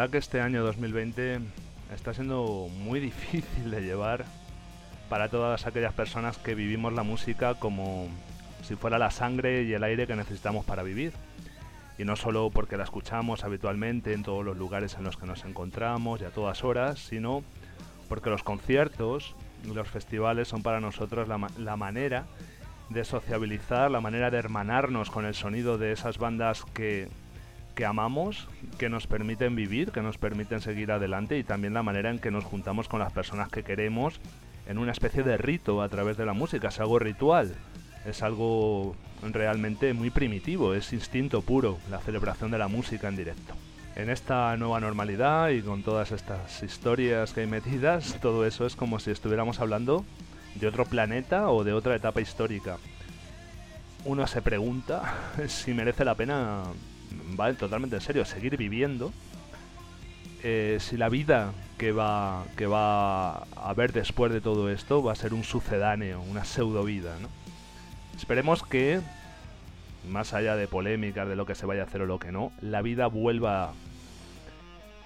Verdad 0.00 0.12
que 0.12 0.18
este 0.18 0.40
año 0.40 0.64
2020 0.64 1.40
está 1.94 2.14
siendo 2.14 2.68
muy 2.72 3.00
difícil 3.10 3.70
de 3.70 3.82
llevar 3.82 4.24
para 5.10 5.28
todas 5.28 5.66
aquellas 5.66 5.92
personas 5.92 6.38
que 6.38 6.54
vivimos 6.54 6.94
la 6.94 7.02
música 7.02 7.52
como 7.56 8.08
si 8.62 8.76
fuera 8.76 8.98
la 8.98 9.10
sangre 9.10 9.64
y 9.64 9.74
el 9.74 9.84
aire 9.84 10.06
que 10.06 10.16
necesitamos 10.16 10.64
para 10.64 10.82
vivir. 10.82 11.12
Y 11.98 12.06
no 12.06 12.16
solo 12.16 12.48
porque 12.48 12.78
la 12.78 12.84
escuchamos 12.84 13.44
habitualmente 13.44 14.14
en 14.14 14.22
todos 14.22 14.42
los 14.42 14.56
lugares 14.56 14.94
en 14.94 15.04
los 15.04 15.18
que 15.18 15.26
nos 15.26 15.44
encontramos 15.44 16.22
y 16.22 16.24
a 16.24 16.30
todas 16.30 16.64
horas, 16.64 16.98
sino 16.98 17.44
porque 18.08 18.30
los 18.30 18.42
conciertos 18.42 19.34
y 19.64 19.74
los 19.74 19.86
festivales 19.86 20.48
son 20.48 20.62
para 20.62 20.80
nosotros 20.80 21.28
la, 21.28 21.46
la 21.58 21.76
manera 21.76 22.24
de 22.88 23.04
sociabilizar, 23.04 23.90
la 23.90 24.00
manera 24.00 24.30
de 24.30 24.38
hermanarnos 24.38 25.10
con 25.10 25.26
el 25.26 25.34
sonido 25.34 25.76
de 25.76 25.92
esas 25.92 26.16
bandas 26.16 26.64
que, 26.72 27.10
que 27.74 27.84
amamos, 27.84 28.48
que 28.78 28.88
nos 28.88 29.06
permiten 29.06 29.56
vivir, 29.56 29.92
que 29.92 30.02
nos 30.02 30.18
permiten 30.18 30.60
seguir 30.60 30.92
adelante 30.92 31.38
y 31.38 31.44
también 31.44 31.74
la 31.74 31.82
manera 31.82 32.10
en 32.10 32.18
que 32.18 32.30
nos 32.30 32.44
juntamos 32.44 32.88
con 32.88 33.00
las 33.00 33.12
personas 33.12 33.48
que 33.48 33.62
queremos 33.62 34.20
en 34.66 34.78
una 34.78 34.92
especie 34.92 35.22
de 35.22 35.36
rito 35.36 35.82
a 35.82 35.88
través 35.88 36.16
de 36.16 36.26
la 36.26 36.32
música, 36.32 36.68
es 36.68 36.78
algo 36.80 36.98
ritual, 36.98 37.54
es 38.06 38.22
algo 38.22 38.94
realmente 39.22 39.92
muy 39.92 40.10
primitivo, 40.10 40.74
es 40.74 40.92
instinto 40.92 41.42
puro, 41.42 41.78
la 41.90 41.98
celebración 41.98 42.50
de 42.50 42.58
la 42.58 42.68
música 42.68 43.08
en 43.08 43.16
directo. 43.16 43.54
En 43.96 44.08
esta 44.08 44.56
nueva 44.56 44.80
normalidad 44.80 45.48
y 45.50 45.62
con 45.62 45.82
todas 45.82 46.12
estas 46.12 46.62
historias 46.62 47.32
que 47.32 47.40
hay 47.40 47.46
metidas, 47.46 48.18
todo 48.22 48.46
eso 48.46 48.64
es 48.64 48.76
como 48.76 49.00
si 49.00 49.10
estuviéramos 49.10 49.60
hablando 49.60 50.04
de 50.54 50.68
otro 50.68 50.84
planeta 50.84 51.50
o 51.50 51.64
de 51.64 51.72
otra 51.72 51.96
etapa 51.96 52.20
histórica. 52.20 52.78
Uno 54.04 54.26
se 54.26 54.40
pregunta 54.40 55.14
si 55.48 55.74
merece 55.74 56.04
la 56.04 56.14
pena, 56.14 56.62
totalmente 57.58 57.96
en 57.96 58.02
serio, 58.02 58.24
seguir 58.24 58.56
viviendo. 58.56 59.12
Eh, 60.42 60.78
si 60.80 60.96
la 60.96 61.08
vida 61.08 61.52
que 61.76 61.92
va, 61.92 62.44
que 62.56 62.66
va 62.66 63.38
a 63.38 63.44
haber 63.64 63.92
después 63.92 64.32
de 64.32 64.40
todo 64.40 64.70
esto 64.70 65.02
va 65.02 65.12
a 65.12 65.16
ser 65.16 65.34
un 65.34 65.44
sucedáneo, 65.44 66.20
una 66.22 66.44
pseudo 66.44 66.84
vida. 66.84 67.14
Esperemos 68.16 68.62
que, 68.62 69.00
más 70.08 70.32
allá 70.32 70.56
de 70.56 70.66
polémicas 70.66 71.28
de 71.28 71.36
lo 71.36 71.46
que 71.46 71.54
se 71.54 71.66
vaya 71.66 71.82
a 71.82 71.84
hacer 71.84 72.02
o 72.02 72.06
lo 72.06 72.18
que 72.18 72.32
no, 72.32 72.52
la 72.60 72.82
vida 72.82 73.06
vuelva 73.06 73.72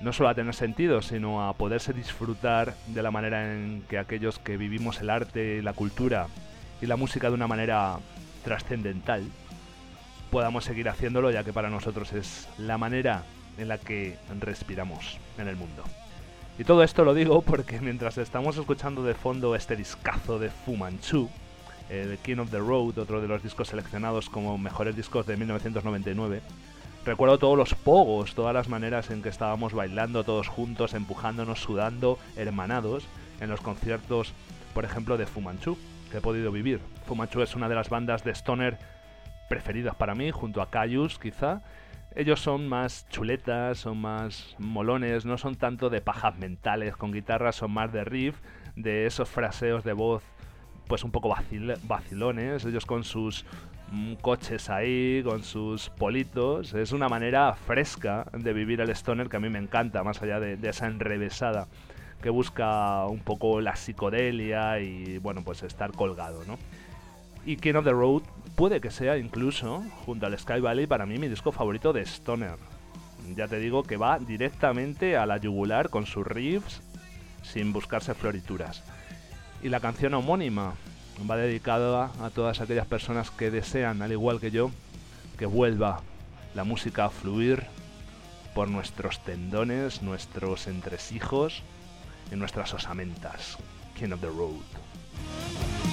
no 0.00 0.12
solo 0.12 0.28
a 0.28 0.34
tener 0.34 0.54
sentido, 0.54 1.02
sino 1.02 1.48
a 1.48 1.54
poderse 1.54 1.92
disfrutar 1.92 2.74
de 2.88 3.02
la 3.02 3.10
manera 3.10 3.52
en 3.54 3.84
que 3.88 3.98
aquellos 3.98 4.38
que 4.38 4.56
vivimos 4.56 5.00
el 5.00 5.10
arte, 5.10 5.62
la 5.62 5.72
cultura 5.72 6.26
y 6.82 6.86
la 6.86 6.96
música 6.96 7.28
de 7.28 7.34
una 7.34 7.46
manera 7.46 7.98
trascendental, 8.44 9.24
podamos 10.34 10.64
seguir 10.64 10.88
haciéndolo, 10.88 11.30
ya 11.30 11.44
que 11.44 11.52
para 11.52 11.70
nosotros 11.70 12.12
es 12.12 12.48
la 12.58 12.76
manera 12.76 13.22
en 13.56 13.68
la 13.68 13.78
que 13.78 14.16
respiramos 14.40 15.20
en 15.38 15.46
el 15.46 15.54
mundo. 15.54 15.84
Y 16.58 16.64
todo 16.64 16.82
esto 16.82 17.04
lo 17.04 17.14
digo 17.14 17.40
porque 17.42 17.80
mientras 17.80 18.18
estamos 18.18 18.56
escuchando 18.56 19.04
de 19.04 19.14
fondo 19.14 19.54
este 19.54 19.76
discazo 19.76 20.40
de 20.40 20.50
Fu 20.50 20.74
Manchu, 20.74 21.30
el 21.88 22.18
King 22.18 22.38
of 22.38 22.50
the 22.50 22.58
Road, 22.58 22.98
otro 22.98 23.20
de 23.20 23.28
los 23.28 23.44
discos 23.44 23.68
seleccionados 23.68 24.28
como 24.28 24.58
mejores 24.58 24.96
discos 24.96 25.24
de 25.24 25.36
1999. 25.36 26.42
Recuerdo 27.04 27.38
todos 27.38 27.56
los 27.56 27.76
pogos, 27.76 28.34
todas 28.34 28.54
las 28.54 28.68
maneras 28.68 29.10
en 29.10 29.22
que 29.22 29.28
estábamos 29.28 29.72
bailando 29.72 30.24
todos 30.24 30.48
juntos, 30.48 30.94
empujándonos, 30.94 31.60
sudando, 31.60 32.18
hermanados, 32.34 33.06
en 33.40 33.50
los 33.50 33.60
conciertos, 33.60 34.32
por 34.74 34.84
ejemplo, 34.84 35.16
de 35.16 35.26
Fumanchu, 35.26 35.78
que 36.10 36.18
he 36.18 36.20
podido 36.20 36.50
vivir. 36.50 36.80
Fumanchu 37.06 37.40
es 37.40 37.54
una 37.54 37.68
de 37.68 37.76
las 37.76 37.88
bandas 37.88 38.24
de 38.24 38.32
stoner 38.32 38.93
preferidas 39.48 39.94
para 39.94 40.14
mí, 40.14 40.30
junto 40.30 40.62
a 40.62 40.70
Cayus 40.70 41.18
quizá. 41.18 41.62
Ellos 42.16 42.40
son 42.40 42.68
más 42.68 43.08
chuletas, 43.08 43.78
son 43.78 44.00
más 44.00 44.54
molones, 44.58 45.24
no 45.24 45.36
son 45.36 45.56
tanto 45.56 45.90
de 45.90 46.00
pajas 46.00 46.38
mentales 46.38 46.96
con 46.96 47.12
guitarras, 47.12 47.56
son 47.56 47.72
más 47.72 47.92
de 47.92 48.04
riff, 48.04 48.36
de 48.76 49.06
esos 49.06 49.28
fraseos 49.28 49.82
de 49.82 49.92
voz 49.92 50.22
pues 50.86 51.02
un 51.02 51.10
poco 51.10 51.34
vacilones, 51.84 52.64
ellos 52.64 52.86
con 52.86 53.04
sus 53.04 53.44
mm, 53.90 54.14
coches 54.14 54.68
ahí, 54.70 55.22
con 55.24 55.42
sus 55.42 55.88
politos. 55.90 56.74
Es 56.74 56.92
una 56.92 57.08
manera 57.08 57.54
fresca 57.54 58.26
de 58.32 58.52
vivir 58.52 58.80
el 58.80 58.90
stoner 58.90 59.28
que 59.28 59.36
a 59.36 59.40
mí 59.40 59.48
me 59.48 59.58
encanta, 59.58 60.02
más 60.04 60.22
allá 60.22 60.40
de, 60.40 60.58
esa 60.68 60.86
enrevesada 60.86 61.68
que 62.22 62.30
busca 62.30 63.04
un 63.06 63.20
poco 63.20 63.60
la 63.60 63.76
psicodelia 63.76 64.80
y 64.80 65.18
bueno, 65.18 65.42
pues 65.44 65.62
estar 65.62 65.92
colgado, 65.92 66.42
¿no? 66.46 66.58
Y 67.46 67.56
King 67.56 67.74
of 67.74 67.84
the 67.84 67.92
Road 67.92 68.22
puede 68.56 68.80
que 68.80 68.90
sea 68.90 69.18
incluso, 69.18 69.82
junto 70.06 70.26
al 70.26 70.38
Sky 70.38 70.60
Valley, 70.60 70.86
para 70.86 71.06
mí 71.06 71.18
mi 71.18 71.28
disco 71.28 71.52
favorito 71.52 71.92
de 71.92 72.02
Stoner. 72.02 72.56
Ya 73.36 73.48
te 73.48 73.58
digo 73.58 73.82
que 73.82 73.96
va 73.96 74.18
directamente 74.18 75.16
a 75.16 75.26
la 75.26 75.38
yugular 75.38 75.90
con 75.90 76.06
sus 76.06 76.26
riffs 76.26 76.80
sin 77.42 77.72
buscarse 77.72 78.14
florituras. 78.14 78.82
Y 79.62 79.68
la 79.68 79.80
canción 79.80 80.14
homónima 80.14 80.74
va 81.30 81.36
dedicada 81.36 82.10
a 82.20 82.30
todas 82.30 82.60
aquellas 82.60 82.86
personas 82.86 83.30
que 83.30 83.50
desean, 83.50 84.02
al 84.02 84.12
igual 84.12 84.40
que 84.40 84.50
yo, 84.50 84.70
que 85.38 85.46
vuelva 85.46 86.00
la 86.54 86.64
música 86.64 87.06
a 87.06 87.10
fluir 87.10 87.64
por 88.54 88.68
nuestros 88.68 89.22
tendones, 89.24 90.02
nuestros 90.02 90.66
entresijos 90.66 91.62
y 92.32 92.36
nuestras 92.36 92.72
osamentas. 92.72 93.58
King 93.98 94.12
of 94.12 94.20
the 94.20 94.28
Road. 94.28 95.83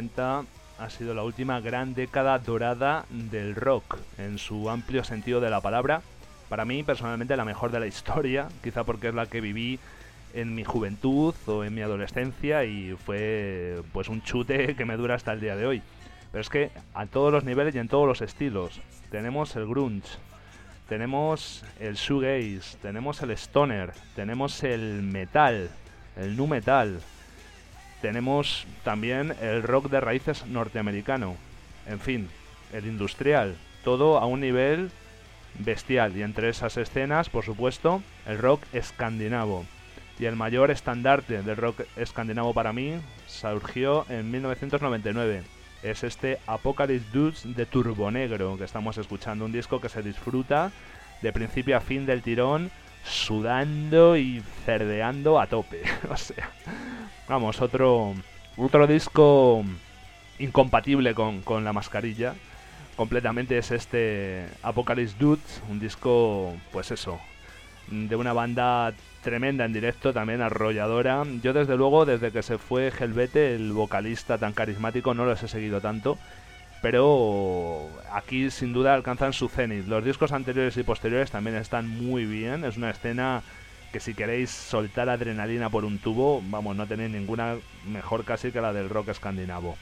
90 0.00 0.44
ha 0.78 0.90
sido 0.90 1.12
la 1.12 1.22
última 1.22 1.60
gran 1.60 1.94
década 1.94 2.38
dorada 2.38 3.04
del 3.10 3.54
rock, 3.54 3.98
en 4.16 4.38
su 4.38 4.70
amplio 4.70 5.04
sentido 5.04 5.40
de 5.40 5.50
la 5.50 5.60
palabra. 5.60 6.00
Para 6.48 6.64
mí, 6.64 6.82
personalmente, 6.82 7.36
la 7.36 7.44
mejor 7.44 7.70
de 7.70 7.80
la 7.80 7.86
historia, 7.86 8.48
quizá 8.62 8.84
porque 8.84 9.08
es 9.08 9.14
la 9.14 9.26
que 9.26 9.42
viví 9.42 9.78
en 10.32 10.54
mi 10.54 10.64
juventud 10.64 11.34
o 11.46 11.64
en 11.64 11.74
mi 11.74 11.82
adolescencia 11.82 12.64
y 12.64 12.96
fue 13.04 13.82
pues 13.92 14.08
un 14.08 14.22
chute 14.22 14.74
que 14.74 14.84
me 14.84 14.96
dura 14.96 15.16
hasta 15.16 15.32
el 15.32 15.40
día 15.40 15.54
de 15.54 15.66
hoy. 15.66 15.82
Pero 16.32 16.40
es 16.40 16.48
que 16.48 16.70
a 16.94 17.06
todos 17.06 17.32
los 17.32 17.44
niveles 17.44 17.74
y 17.74 17.78
en 17.78 17.88
todos 17.88 18.06
los 18.06 18.22
estilos. 18.22 18.80
Tenemos 19.10 19.54
el 19.56 19.66
grunge, 19.66 20.08
tenemos 20.88 21.64
el 21.78 21.94
shoegaze, 21.94 22.78
tenemos 22.80 23.20
el 23.22 23.32
stoner, 23.32 23.92
tenemos 24.14 24.62
el 24.62 25.02
metal, 25.02 25.68
el 26.16 26.36
nu 26.36 26.46
metal, 26.46 27.00
tenemos 28.00 28.66
también 28.84 29.34
el 29.40 29.62
rock 29.62 29.90
de 29.90 30.00
raíces 30.00 30.46
norteamericano, 30.46 31.36
en 31.86 32.00
fin, 32.00 32.28
el 32.72 32.86
industrial, 32.86 33.56
todo 33.84 34.18
a 34.18 34.26
un 34.26 34.40
nivel 34.40 34.90
bestial. 35.58 36.16
Y 36.16 36.22
entre 36.22 36.48
esas 36.48 36.76
escenas, 36.76 37.28
por 37.28 37.44
supuesto, 37.44 38.02
el 38.26 38.38
rock 38.38 38.62
escandinavo. 38.72 39.64
Y 40.18 40.26
el 40.26 40.36
mayor 40.36 40.70
estandarte 40.70 41.42
del 41.42 41.56
rock 41.56 41.82
escandinavo 41.96 42.52
para 42.52 42.72
mí 42.72 43.00
surgió 43.26 44.04
en 44.08 44.30
1999. 44.30 45.42
Es 45.82 46.04
este 46.04 46.38
Apocalypse 46.46 47.06
Dudes 47.10 47.56
de 47.56 47.64
Turbonegro 47.64 48.58
que 48.58 48.64
estamos 48.64 48.98
escuchando. 48.98 49.46
Un 49.46 49.52
disco 49.52 49.80
que 49.80 49.88
se 49.88 50.02
disfruta 50.02 50.72
de 51.22 51.32
principio 51.32 51.76
a 51.76 51.80
fin 51.80 52.04
del 52.04 52.22
tirón, 52.22 52.70
sudando 53.02 54.16
y 54.16 54.42
cerdeando 54.66 55.40
a 55.40 55.46
tope. 55.46 55.82
o 56.10 56.16
sea, 56.16 56.50
vamos, 57.30 57.60
otro, 57.60 58.12
otro 58.56 58.86
disco 58.88 59.64
incompatible 60.40 61.14
con, 61.14 61.42
con 61.42 61.64
la 61.64 61.72
mascarilla. 61.72 62.34
Completamente 62.96 63.56
es 63.56 63.70
este 63.70 64.46
Apocalypse 64.62 65.16
Dudes, 65.18 65.62
un 65.70 65.78
disco, 65.78 66.54
pues 66.72 66.90
eso, 66.90 67.20
de 67.88 68.16
una 68.16 68.32
banda 68.32 68.92
tremenda 69.22 69.64
en 69.64 69.72
directo, 69.72 70.12
también 70.12 70.42
arrolladora. 70.42 71.22
Yo 71.42 71.52
desde 71.52 71.76
luego, 71.76 72.04
desde 72.04 72.32
que 72.32 72.42
se 72.42 72.58
fue 72.58 72.88
Helvete, 72.98 73.54
el 73.54 73.72
vocalista 73.72 74.36
tan 74.36 74.52
carismático, 74.52 75.14
no 75.14 75.24
los 75.24 75.42
he 75.42 75.48
seguido 75.48 75.80
tanto. 75.80 76.18
Pero 76.82 77.88
aquí 78.12 78.50
sin 78.50 78.72
duda 78.72 78.94
alcanzan 78.94 79.34
su 79.34 79.48
cenit. 79.48 79.86
Los 79.86 80.04
discos 80.04 80.32
anteriores 80.32 80.76
y 80.78 80.82
posteriores 80.82 81.30
también 81.30 81.56
están 81.56 81.86
muy 81.88 82.24
bien. 82.24 82.64
Es 82.64 82.76
una 82.76 82.90
escena 82.90 83.42
que 83.92 84.00
si 84.00 84.14
queréis 84.14 84.50
soltar 84.50 85.08
adrenalina 85.08 85.68
por 85.68 85.84
un 85.84 85.98
tubo, 85.98 86.42
vamos, 86.44 86.76
no 86.76 86.86
tenéis 86.86 87.10
ninguna 87.10 87.56
mejor 87.86 88.24
casi 88.24 88.52
que 88.52 88.60
la 88.60 88.72
del 88.72 88.88
rock 88.88 89.08
escandinavo. 89.08 89.76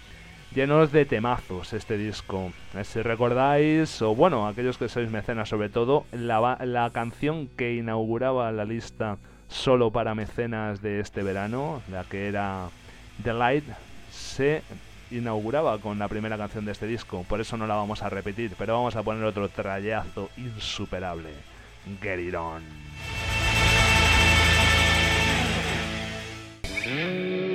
Llenos 0.54 0.92
de 0.92 1.04
temazos 1.04 1.74
este 1.74 1.98
disco. 1.98 2.52
Eh, 2.74 2.82
si 2.82 3.02
recordáis, 3.02 4.00
o 4.00 4.14
bueno, 4.14 4.48
aquellos 4.48 4.78
que 4.78 4.88
sois 4.88 5.10
mecenas 5.10 5.50
sobre 5.50 5.68
todo, 5.68 6.06
la, 6.10 6.90
canción 6.94 7.48
que 7.48 7.74
inauguraba 7.74 8.50
la 8.50 8.64
lista 8.64 9.18
solo 9.48 9.90
para 9.90 10.14
mecenas 10.14 10.80
de 10.80 11.00
este 11.00 11.22
verano, 11.22 11.82
la 11.90 12.04
que 12.04 12.28
era 12.28 12.70
The 13.22 13.34
Light, 13.34 13.64
se 14.10 14.62
inauguraba 15.10 15.78
con 15.78 15.98
la 15.98 16.08
primera 16.08 16.38
canción 16.38 16.64
de 16.64 16.72
este 16.72 16.86
disco. 16.86 17.24
Por 17.28 17.42
eso 17.42 17.58
no 17.58 17.66
la 17.66 17.74
vamos 17.74 18.02
a 18.02 18.08
repetir, 18.08 18.54
pero 18.56 18.74
vamos 18.74 18.96
a 18.96 19.02
poner 19.02 19.24
otro 19.24 19.50
trayazo 19.50 20.30
insuperable. 20.38 21.30
Get 22.00 22.20
it 22.20 22.34
on. 22.34 22.62
1999 26.88 27.47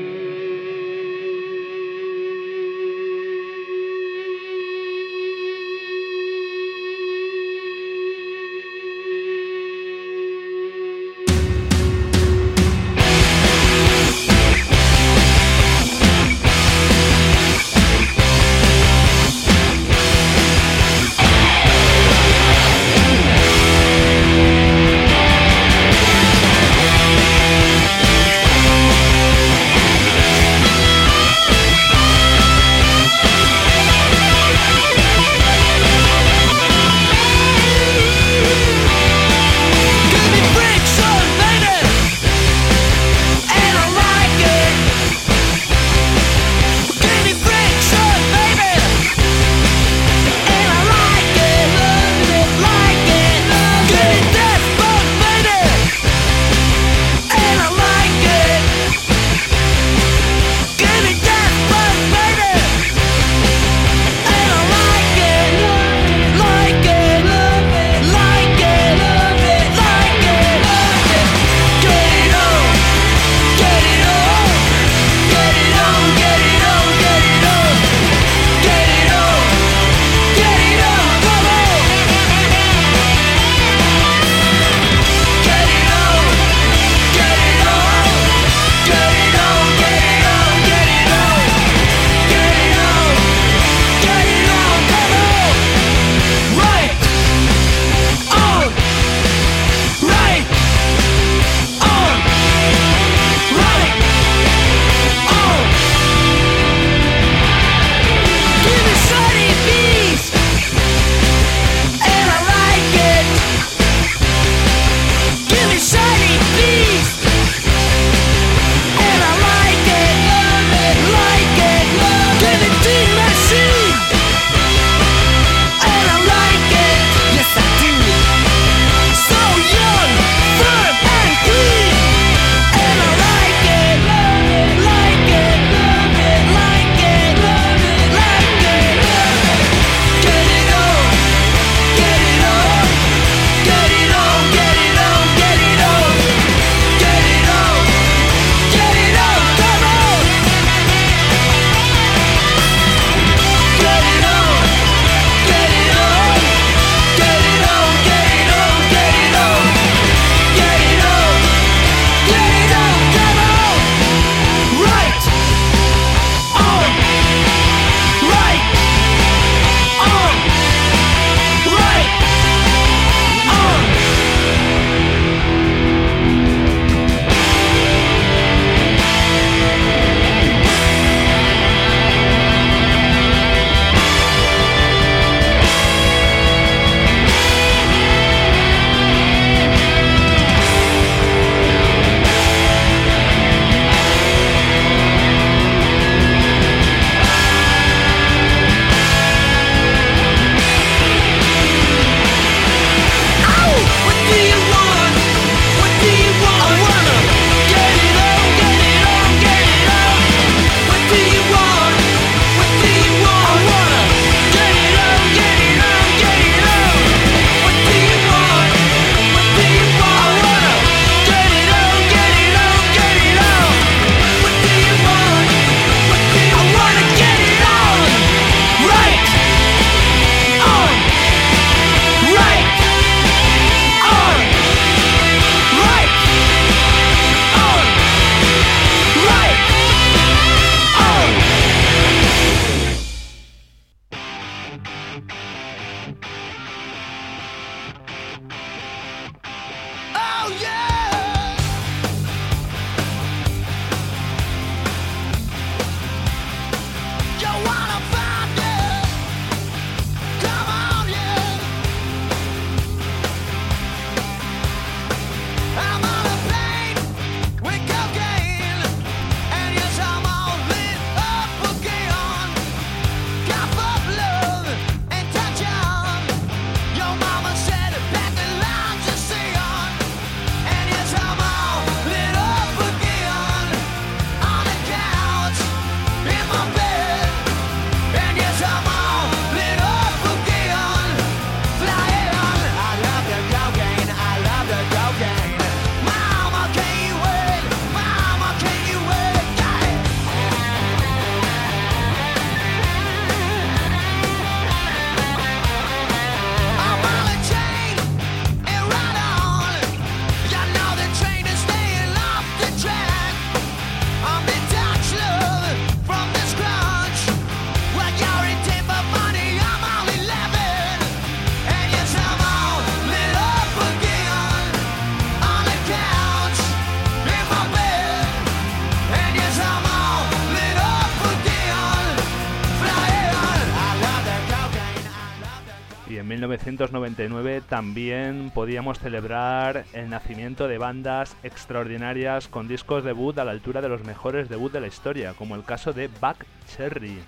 también 337.84 338.50
podíamos 338.56 338.98
celebrar 338.98 339.84
el 339.92 340.10
nacimiento 340.10 340.70
de 340.70 340.78
bandas 340.78 341.36
extraordinarias 341.44 342.48
con 342.48 342.70
discos 342.70 343.04
debut 343.04 343.38
a 343.38 343.44
la 343.44 343.52
altura 343.52 343.82
de 343.82 343.90
los 343.90 344.06
mejores 344.06 344.48
debut 344.48 344.72
de 344.72 344.80
la 344.80 344.88
historia, 344.88 345.34
como 345.34 345.56
el 345.56 345.66
caso 345.66 345.92
de 345.92 346.08
Buck 346.08 346.46
Cherry. 346.66 347.20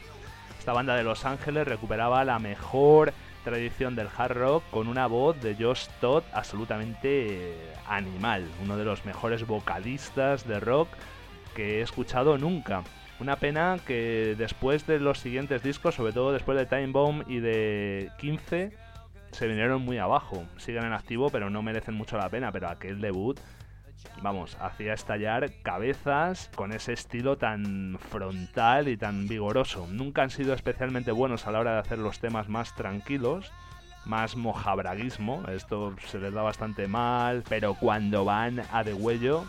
Esta 0.57 0.71
banda 0.71 0.95
de 0.95 1.03
Los 1.03 1.25
Ángeles 1.25 1.67
recuperaba 1.67 2.23
la 2.23 2.39
mejor 2.39 3.11
tradición 3.43 3.97
del 3.97 4.07
hard 4.17 4.37
rock 4.37 4.63
con 4.71 4.87
una 4.87 5.07
voz 5.07 5.41
de 5.41 5.55
Josh 5.55 5.87
Todd 5.99 6.23
absolutamente 6.31 7.53
animal, 7.89 8.47
uno 8.63 8.77
de 8.77 8.85
los 8.85 9.03
mejores 9.03 9.45
vocalistas 9.45 10.47
de 10.47 10.61
rock 10.61 10.87
que 11.53 11.79
he 11.79 11.81
escuchado 11.81 12.37
nunca. 12.37 12.81
Una 13.19 13.35
pena 13.35 13.77
que 13.85 14.35
después 14.37 14.87
de 14.87 15.01
los 15.01 15.19
siguientes 15.19 15.61
discos, 15.63 15.95
sobre 15.95 16.13
todo 16.13 16.31
después 16.31 16.57
de 16.57 16.65
Time 16.65 16.93
Bomb 16.93 17.29
y 17.29 17.39
de 17.39 18.09
15, 18.19 18.84
se 19.35 19.47
vinieron 19.47 19.83
muy 19.83 19.97
abajo. 19.97 20.45
Siguen 20.57 20.85
en 20.85 20.93
activo, 20.93 21.29
pero 21.29 21.49
no 21.49 21.61
merecen 21.61 21.93
mucho 21.93 22.17
la 22.17 22.29
pena. 22.29 22.51
Pero 22.51 22.69
aquel 22.69 23.01
debut, 23.01 23.39
vamos, 24.21 24.57
hacía 24.59 24.93
estallar 24.93 25.51
cabezas 25.61 26.49
con 26.55 26.71
ese 26.71 26.93
estilo 26.93 27.37
tan 27.37 27.99
frontal 28.09 28.87
y 28.87 28.97
tan 28.97 29.27
vigoroso. 29.27 29.87
Nunca 29.87 30.23
han 30.23 30.29
sido 30.29 30.53
especialmente 30.53 31.11
buenos 31.11 31.45
a 31.45 31.51
la 31.51 31.59
hora 31.59 31.73
de 31.73 31.79
hacer 31.79 31.99
los 31.99 32.19
temas 32.19 32.49
más 32.49 32.73
tranquilos. 32.75 33.51
Más 34.05 34.35
mojabraguismo, 34.35 35.43
esto 35.47 35.95
se 36.05 36.19
les 36.19 36.31
da 36.31 36.43
bastante 36.43 36.87
mal, 36.87 37.43
pero 37.49 37.73
cuando 37.73 38.23
van 38.23 38.61
a 38.71 38.83
de 38.83 38.93
huello, 38.93 39.45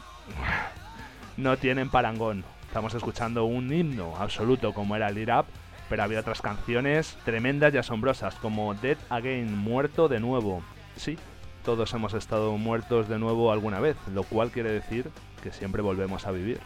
no 1.36 1.58
tienen 1.58 1.90
parangón. 1.90 2.42
Estamos 2.66 2.94
escuchando 2.94 3.44
un 3.44 3.72
himno 3.72 4.16
absoluto 4.16 4.72
como 4.72 4.96
era 4.96 5.08
el 5.08 5.30
Up, 5.30 5.44
pero 5.88 6.02
había 6.02 6.20
otras 6.20 6.42
canciones 6.42 7.16
tremendas 7.24 7.72
y 7.74 7.78
asombrosas 7.78 8.34
como 8.36 8.74
Dead 8.74 8.98
Again, 9.10 9.56
Muerto 9.56 10.08
de 10.08 10.20
nuevo. 10.20 10.62
Sí, 10.96 11.18
todos 11.64 11.92
hemos 11.94 12.14
estado 12.14 12.56
muertos 12.56 13.08
de 13.08 13.18
nuevo 13.18 13.52
alguna 13.52 13.80
vez, 13.80 13.96
lo 14.12 14.22
cual 14.22 14.50
quiere 14.50 14.70
decir 14.70 15.10
que 15.42 15.52
siempre 15.52 15.82
volvemos 15.82 16.26
a 16.26 16.30
vivir. 16.30 16.60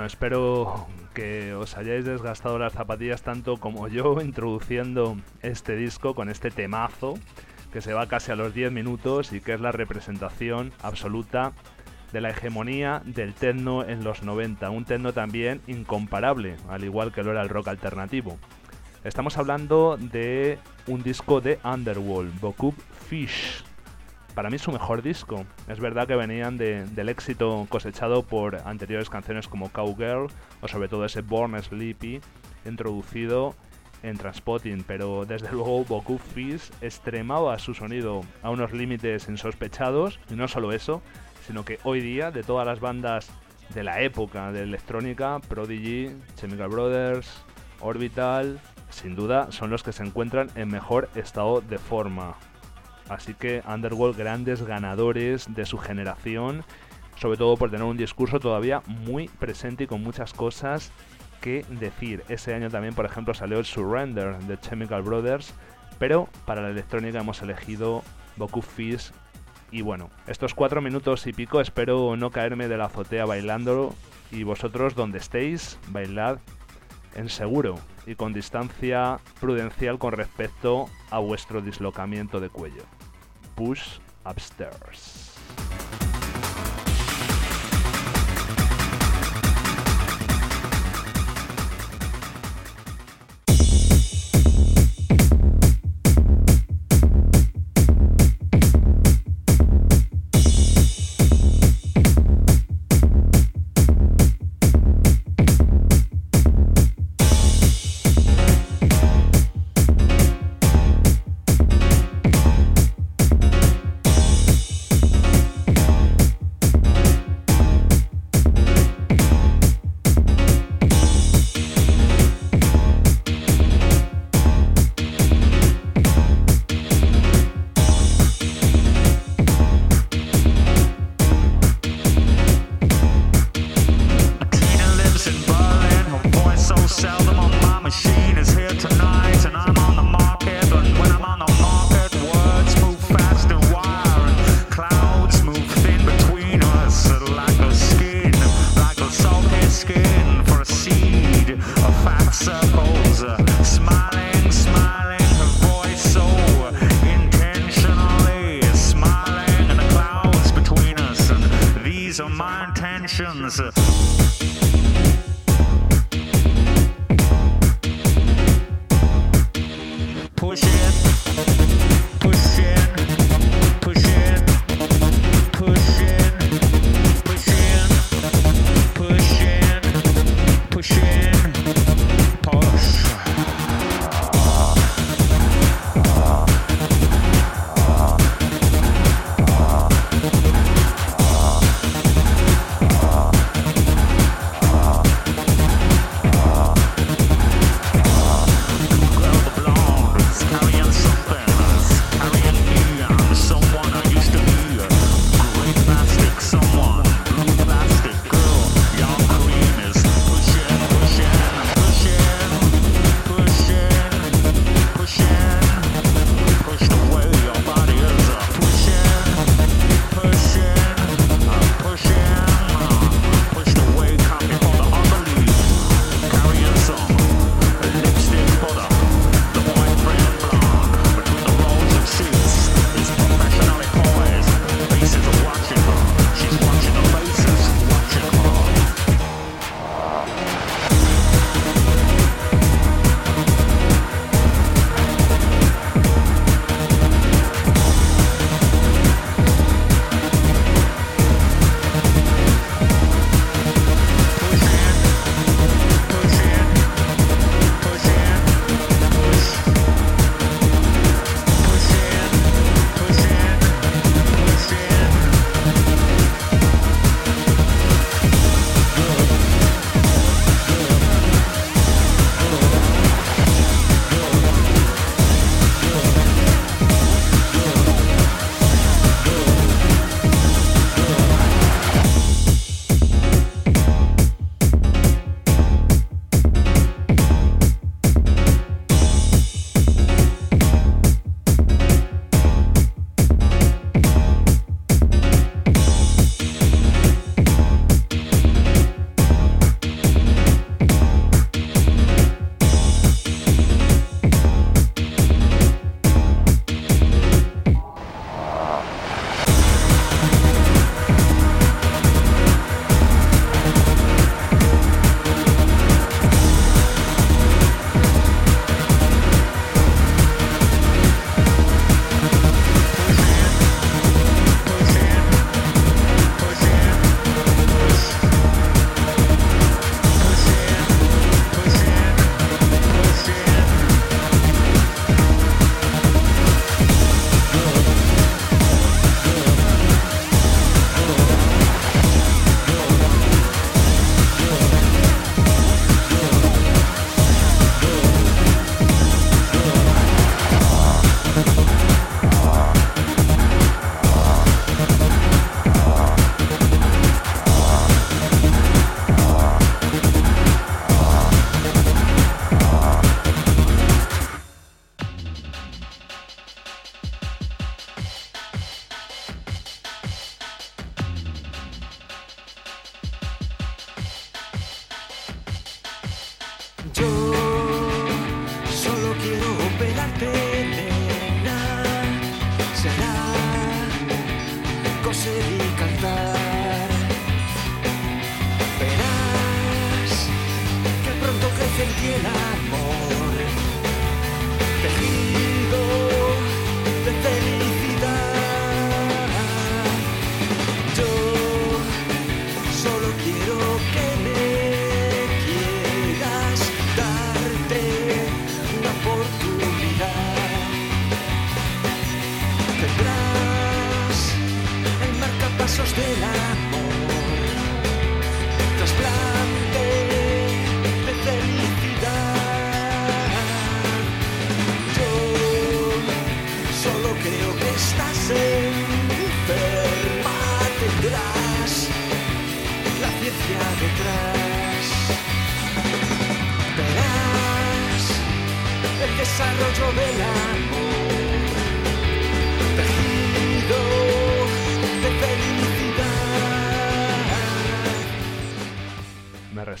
Bueno, 0.00 0.06
espero 0.06 0.86
que 1.12 1.52
os 1.52 1.76
hayáis 1.76 2.06
desgastado 2.06 2.58
las 2.58 2.72
zapatillas 2.72 3.20
tanto 3.20 3.58
como 3.58 3.86
yo 3.86 4.18
introduciendo 4.22 5.18
este 5.42 5.76
disco 5.76 6.14
con 6.14 6.30
este 6.30 6.50
temazo 6.50 7.18
que 7.70 7.82
se 7.82 7.92
va 7.92 8.06
casi 8.06 8.32
a 8.32 8.34
los 8.34 8.54
10 8.54 8.72
minutos 8.72 9.34
y 9.34 9.42
que 9.42 9.52
es 9.52 9.60
la 9.60 9.72
representación 9.72 10.72
absoluta 10.82 11.52
de 12.14 12.22
la 12.22 12.30
hegemonía 12.30 13.02
del 13.04 13.34
techno 13.34 13.84
en 13.84 14.02
los 14.02 14.22
90, 14.22 14.70
un 14.70 14.86
techno 14.86 15.12
también 15.12 15.60
incomparable, 15.66 16.56
al 16.70 16.82
igual 16.82 17.12
que 17.12 17.22
lo 17.22 17.32
era 17.32 17.42
el 17.42 17.50
rock 17.50 17.68
alternativo. 17.68 18.38
Estamos 19.04 19.36
hablando 19.36 19.98
de 19.98 20.58
un 20.86 21.02
disco 21.02 21.42
de 21.42 21.58
Underworld, 21.62 22.40
Bokup 22.40 22.74
Fish. 23.06 23.59
Para 24.40 24.48
mí 24.48 24.56
su 24.56 24.72
mejor 24.72 25.02
disco. 25.02 25.44
Es 25.68 25.80
verdad 25.80 26.06
que 26.08 26.16
venían 26.16 26.56
de- 26.56 26.86
del 26.86 27.10
éxito 27.10 27.66
cosechado 27.68 28.22
por 28.22 28.56
anteriores 28.66 29.10
canciones 29.10 29.46
como 29.46 29.68
Cowgirl 29.70 30.28
o 30.62 30.66
sobre 30.66 30.88
todo 30.88 31.04
ese 31.04 31.20
Born 31.20 31.62
Sleepy 31.62 32.22
introducido 32.64 33.54
en 34.02 34.16
Transpotting, 34.16 34.82
pero 34.84 35.26
desde 35.26 35.50
luego 35.52 35.84
Bokup 35.84 36.22
Fish 36.34 36.70
extremaba 36.80 37.58
su 37.58 37.74
sonido 37.74 38.22
a 38.42 38.48
unos 38.48 38.72
límites 38.72 39.28
insospechados 39.28 40.18
y 40.30 40.36
no 40.36 40.48
solo 40.48 40.72
eso, 40.72 41.02
sino 41.46 41.66
que 41.66 41.78
hoy 41.84 42.00
día 42.00 42.30
de 42.30 42.42
todas 42.42 42.66
las 42.66 42.80
bandas 42.80 43.30
de 43.74 43.84
la 43.84 44.00
época 44.00 44.52
de 44.52 44.62
electrónica, 44.62 45.38
Prodigy, 45.50 46.16
Chemical 46.36 46.70
Brothers, 46.70 47.44
Orbital, 47.80 48.58
sin 48.88 49.16
duda 49.16 49.52
son 49.52 49.68
los 49.68 49.82
que 49.82 49.92
se 49.92 50.02
encuentran 50.02 50.48
en 50.54 50.68
mejor 50.68 51.10
estado 51.14 51.60
de 51.60 51.76
forma. 51.76 52.36
Así 53.10 53.34
que 53.34 53.62
Underworld 53.66 54.16
grandes 54.16 54.62
ganadores 54.62 55.52
de 55.52 55.66
su 55.66 55.78
generación, 55.78 56.64
sobre 57.16 57.36
todo 57.36 57.56
por 57.56 57.68
tener 57.68 57.84
un 57.84 57.96
discurso 57.96 58.38
todavía 58.38 58.82
muy 58.86 59.26
presente 59.26 59.84
y 59.84 59.86
con 59.88 60.00
muchas 60.00 60.32
cosas 60.32 60.92
que 61.40 61.64
decir. 61.68 62.22
Ese 62.28 62.54
año 62.54 62.70
también, 62.70 62.94
por 62.94 63.04
ejemplo, 63.04 63.34
salió 63.34 63.58
el 63.58 63.64
Surrender 63.64 64.38
de 64.38 64.58
Chemical 64.60 65.02
Brothers, 65.02 65.52
pero 65.98 66.28
para 66.46 66.62
la 66.62 66.70
electrónica 66.70 67.18
hemos 67.18 67.42
elegido 67.42 68.04
Boku 68.36 68.62
Fish. 68.62 69.10
Y 69.72 69.82
bueno, 69.82 70.08
estos 70.28 70.54
cuatro 70.54 70.80
minutos 70.80 71.26
y 71.26 71.32
pico 71.32 71.60
espero 71.60 72.16
no 72.16 72.30
caerme 72.30 72.68
de 72.68 72.76
la 72.76 72.84
azotea 72.86 73.24
bailando 73.24 73.92
y 74.30 74.44
vosotros 74.44 74.94
donde 74.94 75.18
estéis, 75.18 75.80
bailad 75.88 76.38
en 77.16 77.28
seguro 77.28 77.74
y 78.06 78.14
con 78.14 78.32
distancia 78.32 79.18
prudencial 79.40 79.98
con 79.98 80.12
respecto 80.12 80.88
a 81.10 81.18
vuestro 81.18 81.60
dislocamiento 81.60 82.38
de 82.38 82.50
cuello. 82.50 82.84
Push 83.60 83.98
upstairs. 84.24 85.36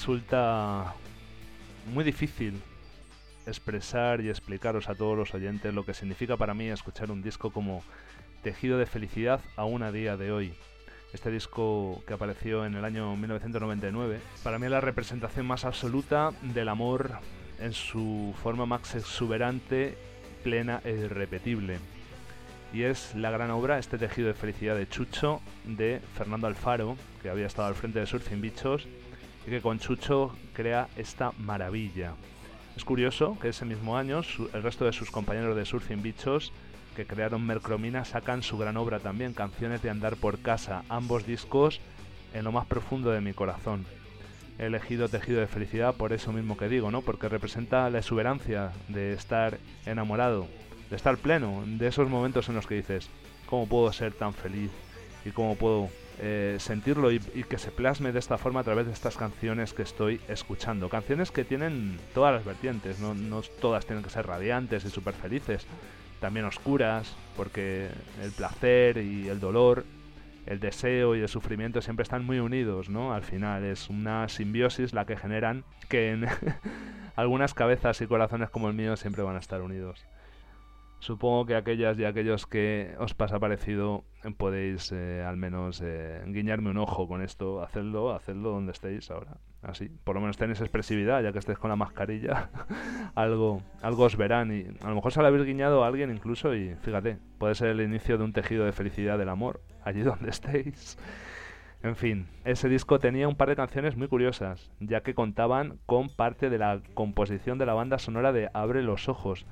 Resulta 0.00 0.94
muy 1.92 2.04
difícil 2.04 2.54
expresar 3.44 4.22
y 4.22 4.30
explicaros 4.30 4.88
a 4.88 4.94
todos 4.94 5.14
los 5.14 5.34
oyentes 5.34 5.74
lo 5.74 5.84
que 5.84 5.92
significa 5.92 6.38
para 6.38 6.54
mí 6.54 6.70
escuchar 6.70 7.10
un 7.10 7.20
disco 7.20 7.50
como 7.50 7.84
Tejido 8.42 8.78
de 8.78 8.86
Felicidad 8.86 9.42
aún 9.56 9.82
a 9.82 9.92
día 9.92 10.16
de 10.16 10.32
hoy. 10.32 10.54
este 11.12 11.30
disco 11.30 12.02
que 12.06 12.14
apareció 12.14 12.64
en 12.64 12.76
el 12.76 12.84
año 12.86 13.14
1999. 13.14 14.20
Para 14.42 14.58
mí 14.58 14.64
es 14.64 14.72
la 14.72 14.80
representación 14.80 15.46
más 15.46 15.66
absoluta 15.66 16.30
del 16.40 16.70
amor 16.70 17.10
en 17.58 17.74
su 17.74 18.34
forma 18.42 18.64
más 18.64 18.94
exuberante, 18.94 19.98
plena 20.42 20.80
e 20.82 20.92
irrepetible. 20.92 21.78
Y 22.72 22.84
es 22.84 23.14
la 23.14 23.30
gran 23.30 23.50
obra, 23.50 23.78
este 23.78 23.98
tejido 23.98 24.28
de 24.28 24.34
felicidad 24.34 24.76
de 24.76 24.88
Chucho, 24.88 25.42
de 25.64 26.00
Fernando 26.14 26.46
Alfaro, 26.46 26.96
que 27.20 27.28
había 27.28 27.46
estado 27.46 27.68
al 27.68 27.74
frente 27.74 27.98
de 27.98 28.06
Surfing 28.06 28.40
Bichos, 28.40 28.88
que 29.50 29.60
con 29.60 29.78
Chucho 29.78 30.34
crea 30.54 30.88
esta 30.96 31.32
maravilla. 31.38 32.14
Es 32.76 32.84
curioso 32.84 33.36
que 33.40 33.48
ese 33.48 33.64
mismo 33.64 33.96
año 33.96 34.22
el 34.54 34.62
resto 34.62 34.84
de 34.86 34.92
sus 34.92 35.10
compañeros 35.10 35.56
de 35.56 35.66
Surfing 35.66 36.02
Bichos 36.02 36.52
que 36.96 37.04
crearon 37.04 37.46
Mercromina 37.46 38.04
sacan 38.04 38.42
su 38.42 38.58
gran 38.58 38.76
obra 38.76 39.00
también, 39.00 39.34
Canciones 39.34 39.82
de 39.82 39.90
Andar 39.90 40.16
por 40.16 40.40
Casa, 40.40 40.84
ambos 40.88 41.26
discos 41.26 41.80
en 42.32 42.44
lo 42.44 42.52
más 42.52 42.66
profundo 42.66 43.10
de 43.10 43.20
mi 43.20 43.32
corazón. 43.32 43.86
He 44.58 44.66
elegido 44.66 45.08
Tejido 45.08 45.40
de 45.40 45.46
Felicidad 45.46 45.94
por 45.94 46.12
eso 46.12 46.32
mismo 46.32 46.56
que 46.56 46.68
digo, 46.68 46.90
¿no? 46.90 47.02
Porque 47.02 47.28
representa 47.28 47.90
la 47.90 47.98
exuberancia 47.98 48.72
de 48.88 49.14
estar 49.14 49.58
enamorado, 49.86 50.46
de 50.90 50.96
estar 50.96 51.16
pleno, 51.16 51.64
de 51.66 51.86
esos 51.86 52.08
momentos 52.08 52.48
en 52.48 52.54
los 52.54 52.66
que 52.66 52.76
dices, 52.76 53.08
¿cómo 53.46 53.66
puedo 53.66 53.92
ser 53.92 54.12
tan 54.12 54.32
feliz? 54.32 54.70
¿Y 55.24 55.30
cómo 55.30 55.56
puedo 55.56 55.88
eh, 56.20 56.56
sentirlo 56.58 57.10
y, 57.10 57.18
que 57.18 57.58
se 57.58 57.70
plasme 57.70 58.12
de 58.12 58.18
esta 58.18 58.38
forma 58.38 58.60
a 58.60 58.64
través 58.64 58.86
de 58.86 58.92
estas 58.92 59.16
canciones 59.16 59.72
que 59.72 59.82
estoy 59.82 60.20
escuchando? 60.28 60.88
Canciones 60.88 61.30
que 61.30 61.44
tienen 61.44 61.98
todas 62.14 62.34
las 62.34 62.44
vertientes, 62.44 63.00
no, 63.00 63.14
no 63.14 63.42
todas 63.60 63.86
tienen 63.86 64.04
que 64.04 64.10
ser 64.10 64.26
radiantes 64.26 64.84
y 64.84 64.90
súper 64.90 65.14
felices, 65.14 65.66
también 66.20 66.46
oscuras, 66.46 67.16
porque 67.36 67.88
el 68.22 68.30
placer 68.32 68.98
y 68.98 69.28
el 69.28 69.40
dolor 69.40 69.84
el 70.46 70.60
deseo 70.60 71.14
y 71.14 71.20
el 71.20 71.28
sufrimiento 71.28 71.80
siempre 71.80 72.02
están 72.02 72.24
muy 72.24 72.40
unidos, 72.40 72.88
¿no? 72.88 73.12
Al 73.12 73.22
final 73.22 73.64
es 73.64 73.88
una 73.88 74.28
simbiosis 74.28 74.92
la 74.92 75.04
que 75.04 75.16
generan 75.16 75.64
que 75.88 76.10
en 76.10 76.26
algunas 77.16 77.54
cabezas 77.54 78.00
y 78.00 78.06
corazones 78.06 78.50
como 78.50 78.68
el 78.68 78.74
mío 78.74 78.96
siempre 78.96 79.22
van 79.22 79.36
a 79.36 79.40
estar 79.40 79.60
unidos. 79.60 80.04
Supongo 81.00 81.46
que 81.46 81.56
aquellas 81.56 81.98
y 81.98 82.04
aquellos 82.04 82.46
que 82.46 82.94
os 82.98 83.14
pasa 83.14 83.38
parecido 83.38 84.04
eh, 84.22 84.30
podéis 84.36 84.92
eh, 84.92 85.24
al 85.26 85.38
menos 85.38 85.80
eh, 85.82 86.22
guiñarme 86.26 86.68
un 86.68 86.76
ojo 86.76 87.08
con 87.08 87.22
esto, 87.22 87.62
hacedlo, 87.62 88.12
hacedlo 88.14 88.50
donde 88.50 88.72
estéis 88.72 89.10
ahora. 89.10 89.38
Así, 89.62 89.88
por 90.04 90.14
lo 90.14 90.20
menos 90.20 90.36
tenéis 90.36 90.60
expresividad, 90.60 91.22
ya 91.22 91.32
que 91.32 91.38
estéis 91.38 91.58
con 91.58 91.70
la 91.70 91.76
mascarilla, 91.76 92.50
algo, 93.14 93.62
algo 93.80 94.04
os 94.04 94.16
verán 94.18 94.52
y 94.52 94.66
a 94.84 94.90
lo 94.90 94.94
mejor 94.94 95.12
se 95.12 95.22
lo 95.22 95.26
habéis 95.26 95.46
guiñado 95.46 95.84
a 95.84 95.86
alguien 95.86 96.10
incluso 96.10 96.54
y 96.54 96.76
fíjate, 96.82 97.16
puede 97.38 97.54
ser 97.54 97.68
el 97.68 97.80
inicio 97.80 98.18
de 98.18 98.24
un 98.24 98.34
tejido 98.34 98.66
de 98.66 98.72
felicidad 98.72 99.16
del 99.16 99.30
amor, 99.30 99.62
allí 99.82 100.00
donde 100.02 100.28
estéis. 100.28 100.98
En 101.82 101.96
fin, 101.96 102.26
ese 102.44 102.68
disco 102.68 102.98
tenía 102.98 103.26
un 103.26 103.36
par 103.36 103.48
de 103.48 103.56
canciones 103.56 103.96
muy 103.96 104.06
curiosas, 104.06 104.70
ya 104.80 105.00
que 105.00 105.14
contaban 105.14 105.78
con 105.86 106.10
parte 106.10 106.50
de 106.50 106.58
la 106.58 106.82
composición 106.92 107.56
de 107.56 107.64
la 107.64 107.72
banda 107.72 107.98
sonora 107.98 108.32
de 108.34 108.50
Abre 108.52 108.82
los 108.82 109.08
Ojos. 109.08 109.46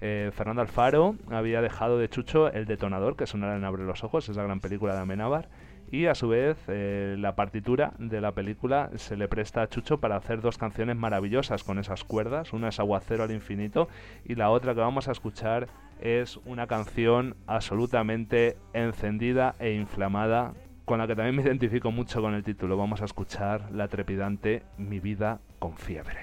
Eh, 0.00 0.30
Fernando 0.32 0.62
Alfaro 0.62 1.16
había 1.30 1.60
dejado 1.60 1.98
de 1.98 2.08
Chucho 2.08 2.52
el 2.52 2.66
detonador 2.66 3.16
que 3.16 3.26
sonara 3.26 3.56
en 3.56 3.64
Abre 3.64 3.84
los 3.84 4.04
Ojos, 4.04 4.28
esa 4.28 4.42
gran 4.42 4.60
película 4.60 4.94
de 4.94 5.00
Amenábar, 5.00 5.48
y 5.90 6.06
a 6.06 6.14
su 6.14 6.28
vez 6.28 6.56
eh, 6.68 7.16
la 7.18 7.34
partitura 7.34 7.94
de 7.98 8.20
la 8.20 8.32
película 8.32 8.90
se 8.96 9.16
le 9.16 9.26
presta 9.26 9.62
a 9.62 9.68
Chucho 9.68 9.98
para 9.98 10.16
hacer 10.16 10.40
dos 10.40 10.58
canciones 10.58 10.96
maravillosas 10.96 11.64
con 11.64 11.78
esas 11.78 12.04
cuerdas, 12.04 12.52
una 12.52 12.68
es 12.68 12.78
Aguacero 12.78 13.24
al 13.24 13.32
Infinito 13.32 13.88
y 14.24 14.34
la 14.34 14.50
otra 14.50 14.74
que 14.74 14.80
vamos 14.80 15.08
a 15.08 15.12
escuchar 15.12 15.68
es 16.00 16.38
una 16.44 16.66
canción 16.66 17.36
absolutamente 17.46 18.56
encendida 18.72 19.54
e 19.58 19.72
inflamada 19.72 20.52
con 20.84 20.98
la 20.98 21.06
que 21.06 21.16
también 21.16 21.36
me 21.36 21.42
identifico 21.42 21.90
mucho 21.90 22.22
con 22.22 22.34
el 22.34 22.42
título. 22.42 22.76
Vamos 22.76 23.02
a 23.02 23.04
escuchar 23.04 23.70
la 23.72 23.88
trepidante 23.88 24.62
Mi 24.78 25.00
vida 25.00 25.40
con 25.58 25.76
fiebre. 25.76 26.18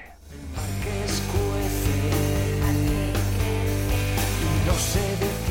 No 4.65 4.73
se 4.73 4.99
detiene. 4.99 5.44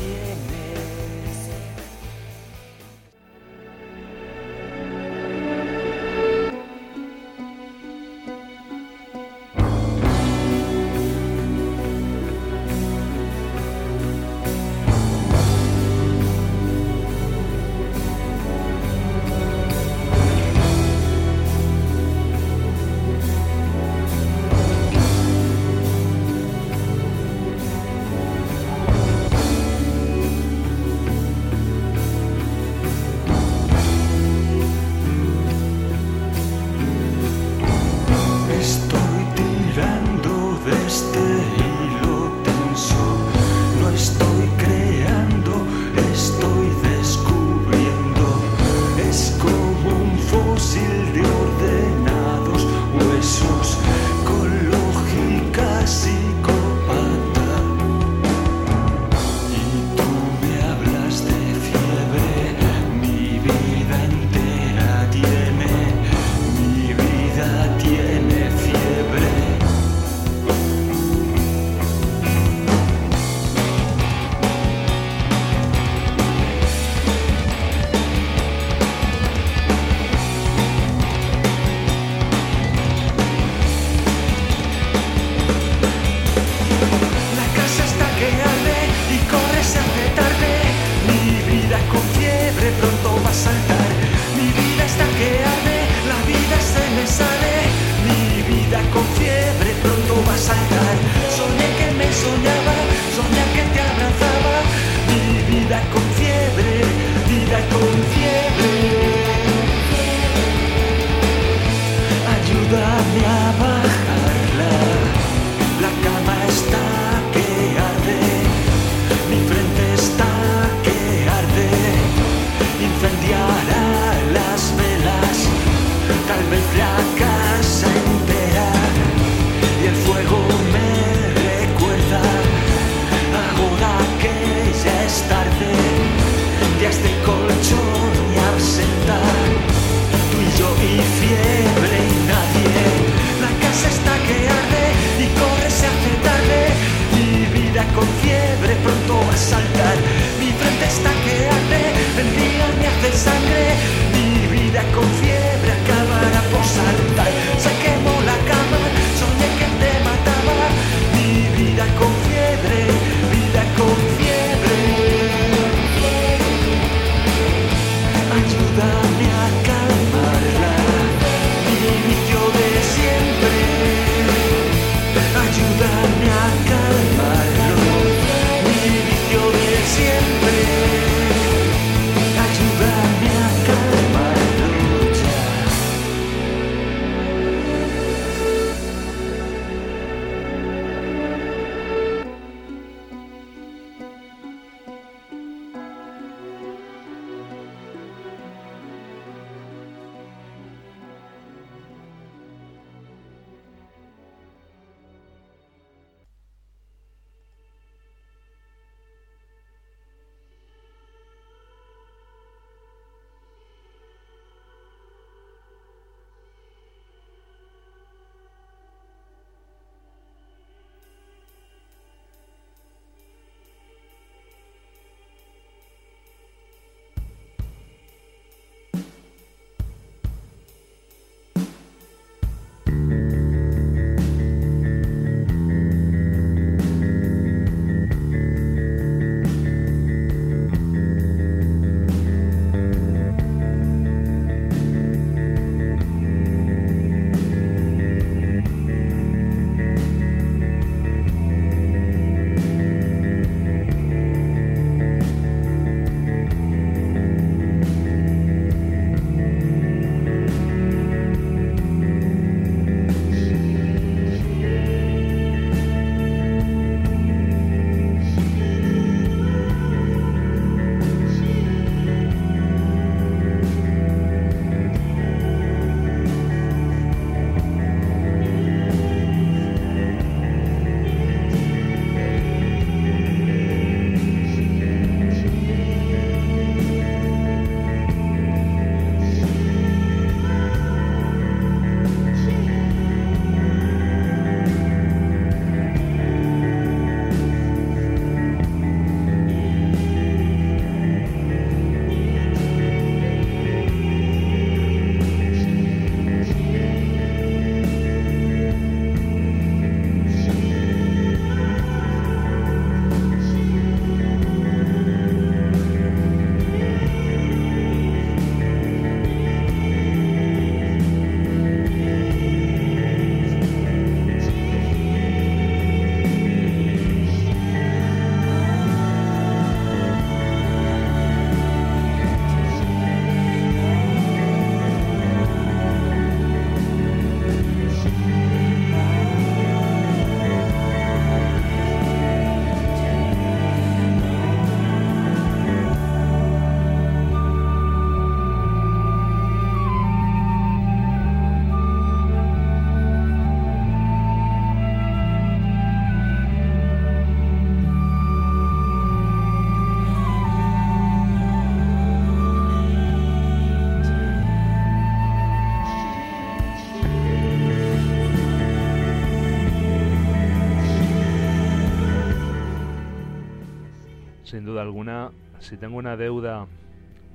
Sin 374.55 374.63
duda 374.63 374.83
alguna, 374.83 375.31
si 375.59 375.75
tengo 375.75 375.97
una 375.97 376.15
deuda 376.15 376.67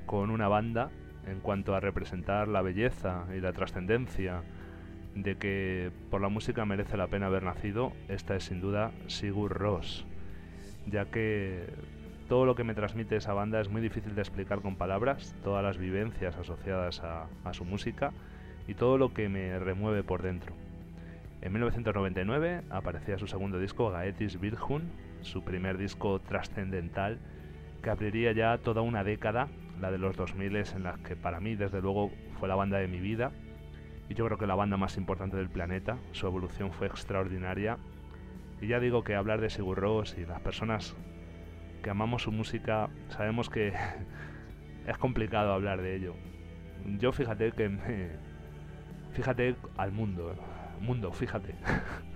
con 0.07 0.31
una 0.31 0.49
banda 0.49 0.89
en 1.27 1.41
cuanto 1.41 1.75
a 1.75 1.81
representar 1.81 2.49
la 2.49 2.63
belleza 2.63 3.27
y 3.37 3.41
la 3.41 3.53
trascendencia 3.53 4.41
de 5.15 5.37
que 5.37 5.91
por 6.11 6.23
la 6.23 6.31
música 6.31 6.65
merece 6.65 6.97
la 6.97 7.09
pena 7.09 7.27
haber 7.27 7.43
nacido, 7.43 7.93
esta 8.09 8.37
es 8.37 8.45
sin 8.45 8.63
duda 8.63 8.93
Sigur 9.07 9.53
Rós, 9.53 10.07
ya 10.87 11.11
que 11.11 11.67
todo 12.27 12.47
lo 12.47 12.55
que 12.55 12.65
me 12.65 12.73
transmite 12.73 13.17
esa 13.17 13.35
banda 13.35 13.61
es 13.61 13.69
muy 13.69 13.83
difícil 13.83 14.15
de 14.15 14.23
explicar 14.23 14.63
con 14.63 14.77
palabras, 14.77 15.35
todas 15.45 15.63
las 15.63 15.77
vivencias 15.77 16.39
asociadas 16.39 17.03
a, 17.05 17.53
su 17.53 17.67
música 17.67 18.13
y 18.67 18.73
todo 18.73 18.97
lo 18.97 19.13
que 19.13 19.29
me 19.29 19.59
remueve 19.59 20.03
por 20.03 20.23
dentro. 20.23 20.55
En 21.43 21.53
1999 21.53 22.63
aparecía 22.71 23.19
su 23.19 23.27
segundo 23.27 23.59
disco, 23.59 23.91
Gaetis 23.91 24.41
Virjun, 24.41 25.10
su 25.23 25.45
primer 25.45 25.79
disco 25.79 26.21
trascendental 26.21 27.19
que 27.83 27.91
abriría 27.91 28.33
ya 28.33 28.59
toda 28.59 28.83
una 28.83 29.05
década, 29.05 29.49
la 29.81 29.91
de 29.91 29.99
los 29.99 30.17
2000 30.17 30.57
en 30.57 30.83
la 30.83 30.99
que 30.99 31.17
para 31.17 31.41
mí 31.41 31.57
desde 31.57 31.81
luego 31.81 32.11
fue 32.39 32.49
la 32.49 32.55
banda 32.55 32.79
de 32.79 32.89
mi 32.89 33.01
vida 33.01 33.33
y 34.09 34.15
yo 34.15 34.27
creo 34.27 34.39
que 34.39 34.47
la 34.47 34.57
banda 34.57 34.77
más 34.77 34.97
importante 34.97 35.37
del 35.37 35.49
planeta. 35.49 35.97
Su 36.13 36.27
evolución 36.27 36.73
fue 36.73 36.89
extraordinaria 36.89 37.79
y 38.61 38.67
ya 38.67 38.81
digo 38.81 39.05
que 39.05 39.15
hablar 39.15 39.41
de 39.41 39.51
Sigur 39.51 39.79
Rós 39.79 40.17
y 40.19 40.27
las 40.27 40.41
personas 40.41 40.97
que 41.83 41.91
amamos 41.91 42.23
su 42.25 42.33
música 42.33 42.91
sabemos 43.09 43.49
que 43.49 43.73
es 44.87 44.99
complicado 44.99 45.53
hablar 45.53 45.81
de 45.81 45.97
ello. 45.97 46.15
Yo 46.99 47.13
fíjate 47.13 47.53
que 47.53 47.69
me, 47.69 48.11
fíjate 49.13 49.55
al 49.77 49.93
mundo, 49.93 50.35
mundo, 50.81 51.13
fíjate. 51.13 51.55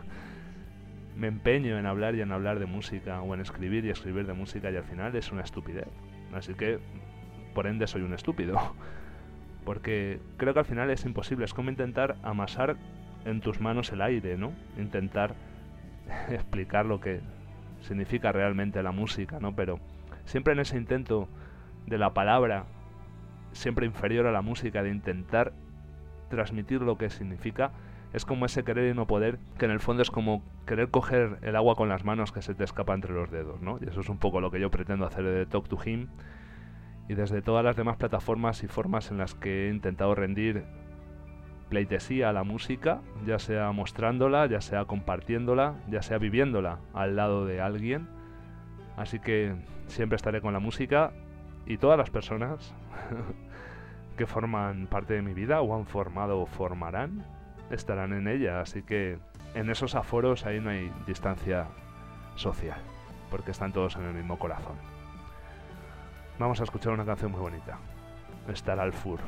me 1.16 1.28
empeño 1.28 1.78
en 1.78 1.86
hablar 1.86 2.14
y 2.14 2.20
en 2.20 2.32
hablar 2.32 2.58
de 2.58 2.66
música 2.66 3.20
o 3.22 3.34
en 3.34 3.40
escribir 3.40 3.84
y 3.84 3.90
escribir 3.90 4.26
de 4.26 4.32
música 4.32 4.70
y 4.70 4.76
al 4.76 4.84
final 4.84 5.14
es 5.14 5.30
una 5.32 5.42
estupidez. 5.42 5.88
Así 6.32 6.54
que 6.54 6.80
por 7.54 7.66
ende 7.66 7.86
soy 7.86 8.02
un 8.02 8.12
estúpido. 8.12 8.58
Porque 9.64 10.20
creo 10.36 10.52
que 10.52 10.58
al 10.58 10.66
final 10.66 10.90
es 10.90 11.04
imposible, 11.06 11.46
es 11.46 11.54
como 11.54 11.70
intentar 11.70 12.16
amasar 12.22 12.76
en 13.24 13.40
tus 13.40 13.60
manos 13.60 13.90
el 13.92 14.02
aire, 14.02 14.36
¿no? 14.36 14.52
Intentar 14.76 15.34
explicar 16.28 16.84
lo 16.84 17.00
que 17.00 17.20
significa 17.80 18.32
realmente 18.32 18.82
la 18.82 18.92
música, 18.92 19.40
¿no? 19.40 19.54
Pero 19.54 19.80
siempre 20.26 20.52
en 20.52 20.60
ese 20.60 20.76
intento 20.76 21.28
de 21.86 21.96
la 21.96 22.12
palabra, 22.12 22.66
siempre 23.52 23.86
inferior 23.86 24.26
a 24.26 24.32
la 24.32 24.42
música, 24.42 24.82
de 24.82 24.90
intentar 24.90 25.52
transmitir 26.28 26.82
lo 26.82 26.98
que 26.98 27.08
significa, 27.08 27.72
es 28.14 28.24
como 28.24 28.46
ese 28.46 28.62
querer 28.62 28.92
y 28.92 28.96
no 28.96 29.08
poder, 29.08 29.40
que 29.58 29.64
en 29.64 29.72
el 29.72 29.80
fondo 29.80 30.02
es 30.02 30.10
como 30.10 30.44
querer 30.66 30.88
coger 30.88 31.38
el 31.42 31.56
agua 31.56 31.74
con 31.74 31.88
las 31.88 32.04
manos 32.04 32.30
que 32.30 32.42
se 32.42 32.54
te 32.54 32.62
escapa 32.62 32.94
entre 32.94 33.12
los 33.12 33.28
dedos, 33.28 33.60
¿no? 33.60 33.78
Y 33.80 33.88
eso 33.88 34.00
es 34.00 34.08
un 34.08 34.18
poco 34.18 34.40
lo 34.40 34.52
que 34.52 34.60
yo 34.60 34.70
pretendo 34.70 35.04
hacer 35.04 35.24
de 35.24 35.46
Talk 35.46 35.68
to 35.68 35.76
Him 35.84 36.06
y 37.08 37.14
desde 37.14 37.42
todas 37.42 37.64
las 37.64 37.74
demás 37.74 37.96
plataformas 37.96 38.62
y 38.62 38.68
formas 38.68 39.10
en 39.10 39.18
las 39.18 39.34
que 39.34 39.66
he 39.66 39.70
intentado 39.70 40.14
rendir 40.14 40.64
pleitesía 41.68 42.28
a 42.28 42.32
la 42.32 42.44
música, 42.44 43.00
ya 43.26 43.40
sea 43.40 43.72
mostrándola, 43.72 44.46
ya 44.46 44.60
sea 44.60 44.84
compartiéndola, 44.84 45.74
ya 45.88 46.00
sea 46.00 46.18
viviéndola 46.18 46.78
al 46.92 47.16
lado 47.16 47.46
de 47.46 47.60
alguien. 47.60 48.06
Así 48.96 49.18
que 49.18 49.56
siempre 49.88 50.14
estaré 50.14 50.40
con 50.40 50.52
la 50.52 50.60
música 50.60 51.10
y 51.66 51.78
todas 51.78 51.98
las 51.98 52.10
personas 52.10 52.72
que 54.16 54.26
forman 54.26 54.86
parte 54.86 55.14
de 55.14 55.22
mi 55.22 55.34
vida 55.34 55.62
o 55.62 55.74
han 55.74 55.86
formado 55.86 56.40
o 56.40 56.46
formarán 56.46 57.33
estarán 57.70 58.12
en 58.12 58.28
ella. 58.28 58.60
Así 58.60 58.82
que 58.82 59.18
en 59.54 59.70
esos 59.70 59.94
aforos 59.94 60.46
ahí 60.46 60.60
no 60.60 60.70
hay 60.70 60.92
distancia 61.06 61.66
social, 62.36 62.78
porque 63.30 63.50
están 63.52 63.72
todos 63.72 63.96
en 63.96 64.04
el 64.04 64.14
mismo 64.14 64.38
corazón. 64.38 64.76
Vamos 66.38 66.60
a 66.60 66.64
escuchar 66.64 66.92
una 66.92 67.04
canción 67.04 67.30
muy 67.30 67.40
bonita. 67.40 67.78
Estar 68.48 68.78
al 68.80 68.92
fur. 68.92 69.20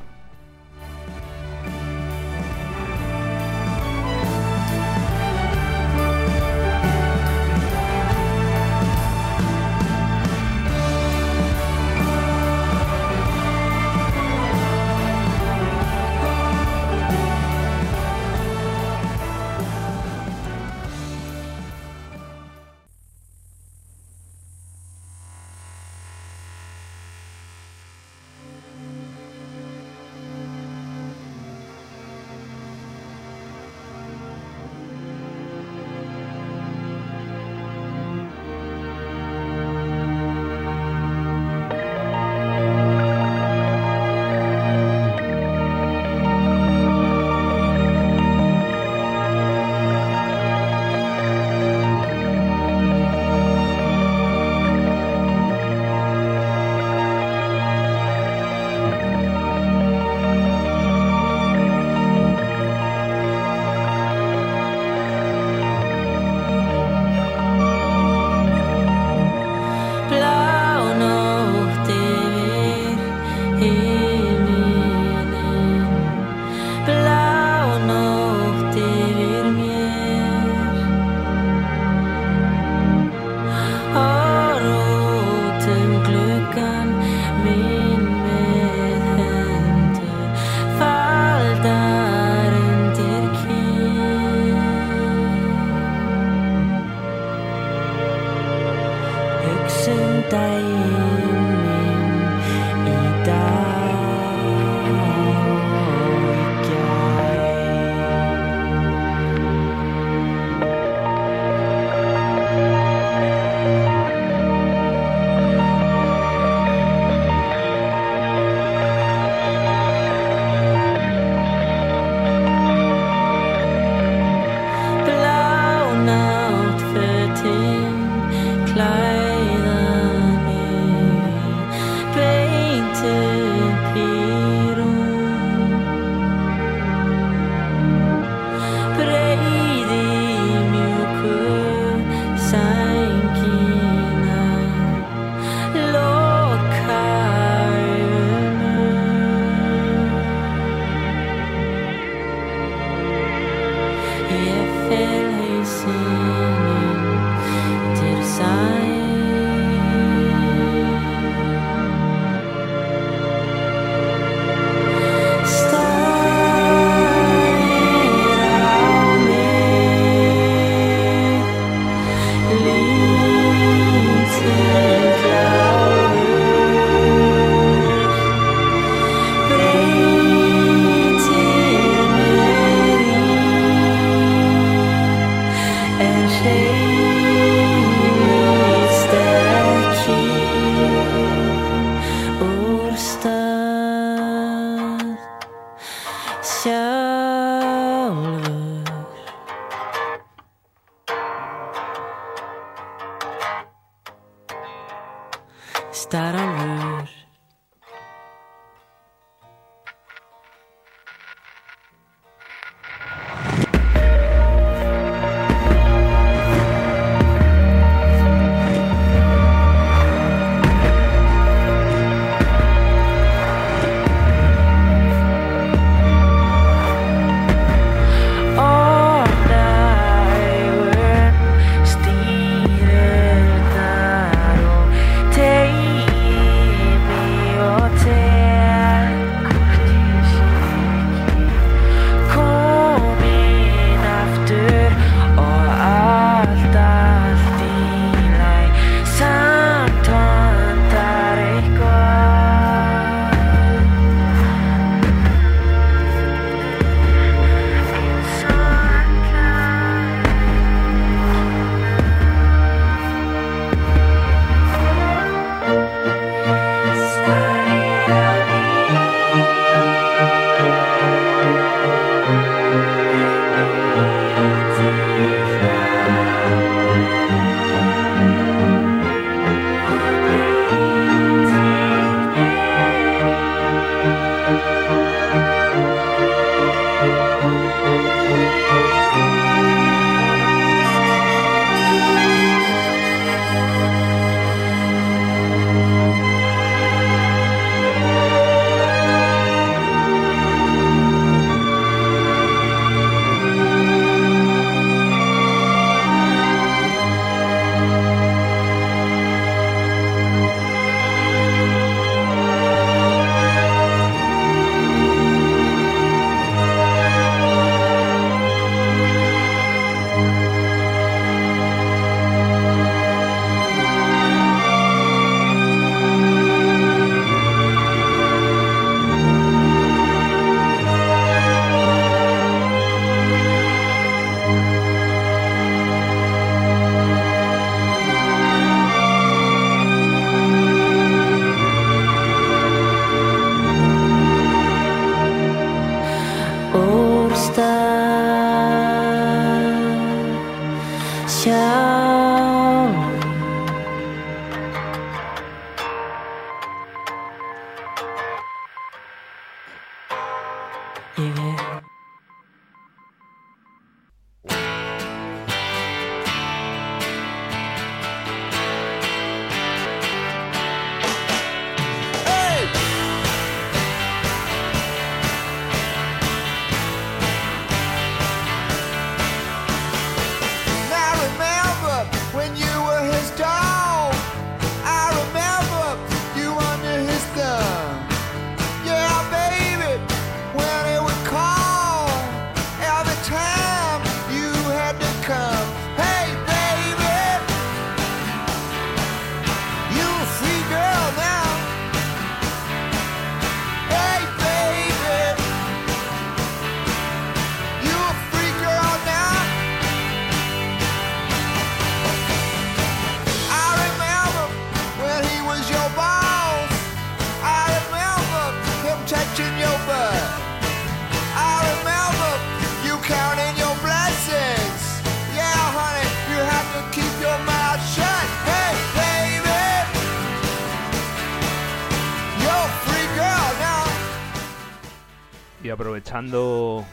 Aprovechando 436.16 436.84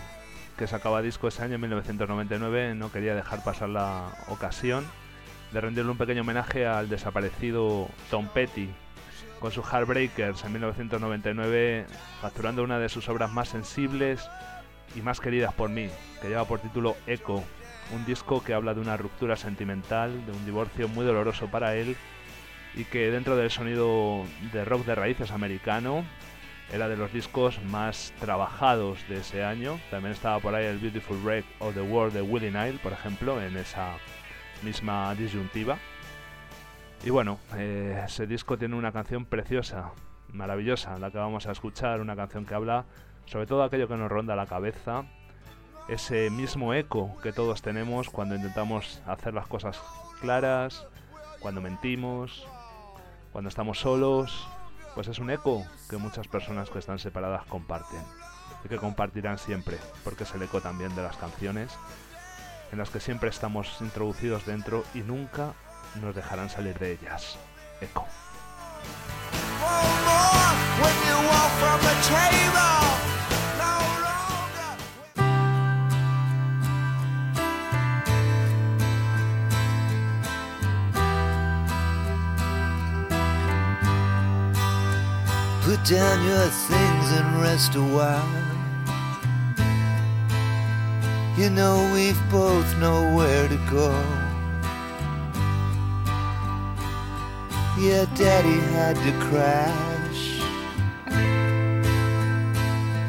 que 0.58 0.68
sacaba 0.68 1.02
disco 1.02 1.28
ese 1.30 1.44
año, 1.44 1.56
en 1.56 1.62
1999, 1.62 2.76
no 2.76 2.91
quería 2.91 3.16
dejar 3.16 3.44
pasar 3.44 3.70
la 3.70 4.12
ocasión 4.28 4.86
de 5.52 5.62
rendirle 5.62 5.91
un 5.91 5.98
pequeño 5.98 6.22
homenaje 6.22 6.68
al 6.68 6.90
desaparecido 6.90 7.88
Tom 8.10 8.28
Petty, 8.28 8.70
con 9.40 9.52
sus 9.52 9.66
Heartbreakers 9.66 10.44
en 10.44 10.52
1999, 10.52 11.86
facturando 12.22 12.64
una 12.64 12.80
de 12.80 12.90
sus 12.90 13.08
obras 13.08 13.32
más 13.32 13.50
sensibles 13.50 14.28
y 14.95 15.02
más 15.02 15.20
queridas 15.20 15.54
por 15.54 15.70
mí, 15.70 15.90
que 16.22 16.28
lleva 16.28 16.45
por 16.45 16.60
título 16.60 16.98
Echo, 17.08 17.44
un 17.95 18.06
disco 18.06 18.44
que 18.44 18.54
habla 18.54 18.74
de 18.74 18.82
una 18.82 18.98
ruptura 18.98 19.38
sentimental, 19.38 20.26
de 20.26 20.32
un 20.34 20.45
divorcio 20.45 20.88
muy 20.90 21.06
doloroso 21.06 21.48
para 21.48 21.76
él 21.76 21.95
y 22.76 22.86
que 22.86 23.10
dentro 23.10 23.36
del 23.36 23.52
sonido 23.52 24.24
de 24.52 24.66
rock 24.66 24.86
de 24.86 24.95
raíces 24.95 25.32
americano 25.32 26.04
era 26.72 26.88
de 26.88 26.98
los 26.98 27.11
discos 27.11 27.61
más 27.64 28.14
trabajados 28.19 28.99
de 29.10 29.18
ese 29.18 29.44
año. 29.44 29.80
También 29.91 30.14
estaba 30.14 30.40
por 30.40 30.56
ahí 30.56 30.65
el 30.65 30.80
Beautiful 30.80 31.18
Wreck 31.23 31.45
of 31.60 31.73
the 31.73 31.81
World 31.81 32.14
de 32.14 32.22
Willie 32.22 32.52
Nile, 32.52 32.80
por 32.81 32.94
ejemplo, 32.94 33.41
en 33.41 33.57
esa 33.57 33.94
misma 34.64 35.14
disyuntiva. 35.15 35.77
Y 37.03 37.10
bueno, 37.10 37.38
eh, 37.57 38.02
ese 38.06 38.27
disco 38.27 38.57
tiene 38.57 38.76
una 38.76 38.91
canción 38.91 39.26
preciosa, 39.26 39.91
maravillosa, 40.30 40.98
la 40.99 41.11
que 41.11 41.18
vamos 41.18 41.48
a 41.48 41.52
escuchar, 41.52 41.99
una 41.99 42.15
canción 42.15 42.45
que 42.45 42.56
habla 42.56 42.85
sobre 43.26 43.45
todo 43.45 43.64
aquello 43.64 43.88
que 43.88 43.98
nos 43.98 44.10
ronda 44.10 44.35
la 44.35 44.45
cabeza, 44.45 45.06
ese 45.88 46.30
mismo 46.30 46.73
eco 46.73 47.15
que 47.22 47.34
todos 47.34 47.61
tenemos 47.61 48.10
cuando 48.10 48.35
intentamos 48.35 49.02
hacer 49.06 49.34
las 49.34 49.48
cosas 49.48 49.81
claras, 50.22 50.88
cuando 51.40 51.61
mentimos, 51.61 52.48
cuando 53.31 53.49
estamos 53.49 53.80
solos, 53.80 54.48
pues 54.95 55.07
es 55.07 55.20
un 55.20 55.30
eco 55.30 55.65
que 55.90 55.98
muchas 55.98 56.28
personas 56.28 56.70
que 56.70 56.80
están 56.80 56.99
separadas 56.99 57.45
comparten 57.45 58.03
y 58.64 58.70
que 58.70 58.78
compartirán 58.78 59.38
siempre, 59.38 59.78
porque 60.03 60.24
es 60.24 60.34
el 60.34 60.44
eco 60.44 60.61
también 60.61 60.95
de 60.95 61.03
las 61.03 61.18
canciones 61.18 61.72
en 62.72 62.80
las 62.80 62.90
que 62.90 62.99
siempre 62.99 63.30
estamos 63.30 63.78
introducidos 63.82 64.45
dentro 64.45 64.84
y 64.94 64.99
nunca 64.99 65.53
nos 66.02 66.15
dejarán 66.15 66.49
salir 66.49 66.78
de 66.80 66.94
ellas. 66.94 67.38
Eco. 67.82 68.07
down 85.85 86.23
your 86.23 86.47
things 86.47 87.11
and 87.11 87.41
rest 87.41 87.76
a 87.76 87.81
while. 87.81 88.43
You 91.38 91.49
know 91.49 91.91
we've 91.93 92.19
both 92.31 92.77
nowhere 92.77 93.49
to 93.49 93.57
go. 93.69 93.91
Yeah, 97.77 98.05
daddy 98.15 98.60
had 98.72 98.95
to 98.95 99.11
crash. 99.27 100.22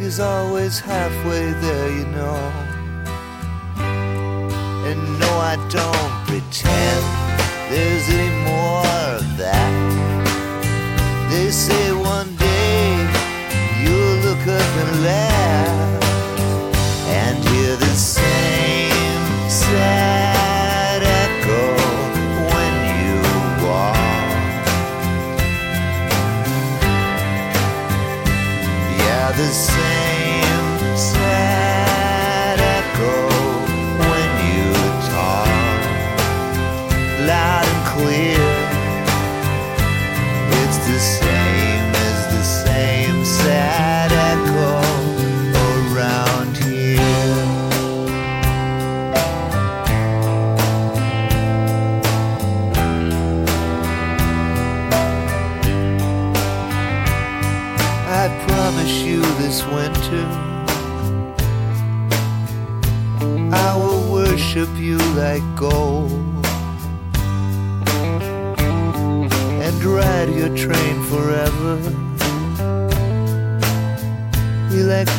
He's 0.00 0.18
always 0.18 0.80
halfway 0.80 1.52
there, 1.52 1.90
you 1.90 2.06
know. 2.06 2.36
And 4.88 5.00
no, 5.20 5.30
I 5.38 5.56
don't 5.70 6.26
pretend 6.26 7.04
there's 7.70 8.08
any 8.08 8.34
more 8.50 8.86
of 9.14 9.36
that. 9.36 9.74
They 11.30 11.50
say 11.50 11.92
one 11.92 12.33
couldn't 14.44 15.02
laugh 15.02 16.04
and 17.08 17.42
hear 17.48 17.76
the 17.76 17.94
same 17.96 19.48
sad 19.48 21.02
echo 21.02 21.64
when 22.52 22.74
you 23.00 23.16
walk. 23.64 23.96
Yeah, 28.98 29.32
the 29.32 29.50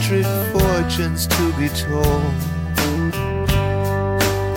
hundred 0.08 0.26
fortunes 0.52 1.26
to 1.26 1.54
be 1.58 1.68
told. 1.70 2.22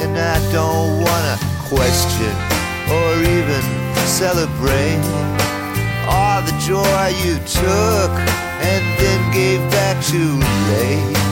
And 0.02 0.18
I 0.18 0.36
don't 0.52 1.00
wanna 1.00 1.38
question 1.68 2.34
or 2.90 3.14
even 3.22 3.62
celebrate 4.06 5.00
all 6.06 6.42
the 6.42 6.52
joy 6.66 7.08
you 7.24 7.36
took 7.46 8.12
and 8.60 8.84
then 9.00 9.32
gave 9.32 9.60
back 9.70 10.04
too 10.04 10.36
late. 10.68 11.27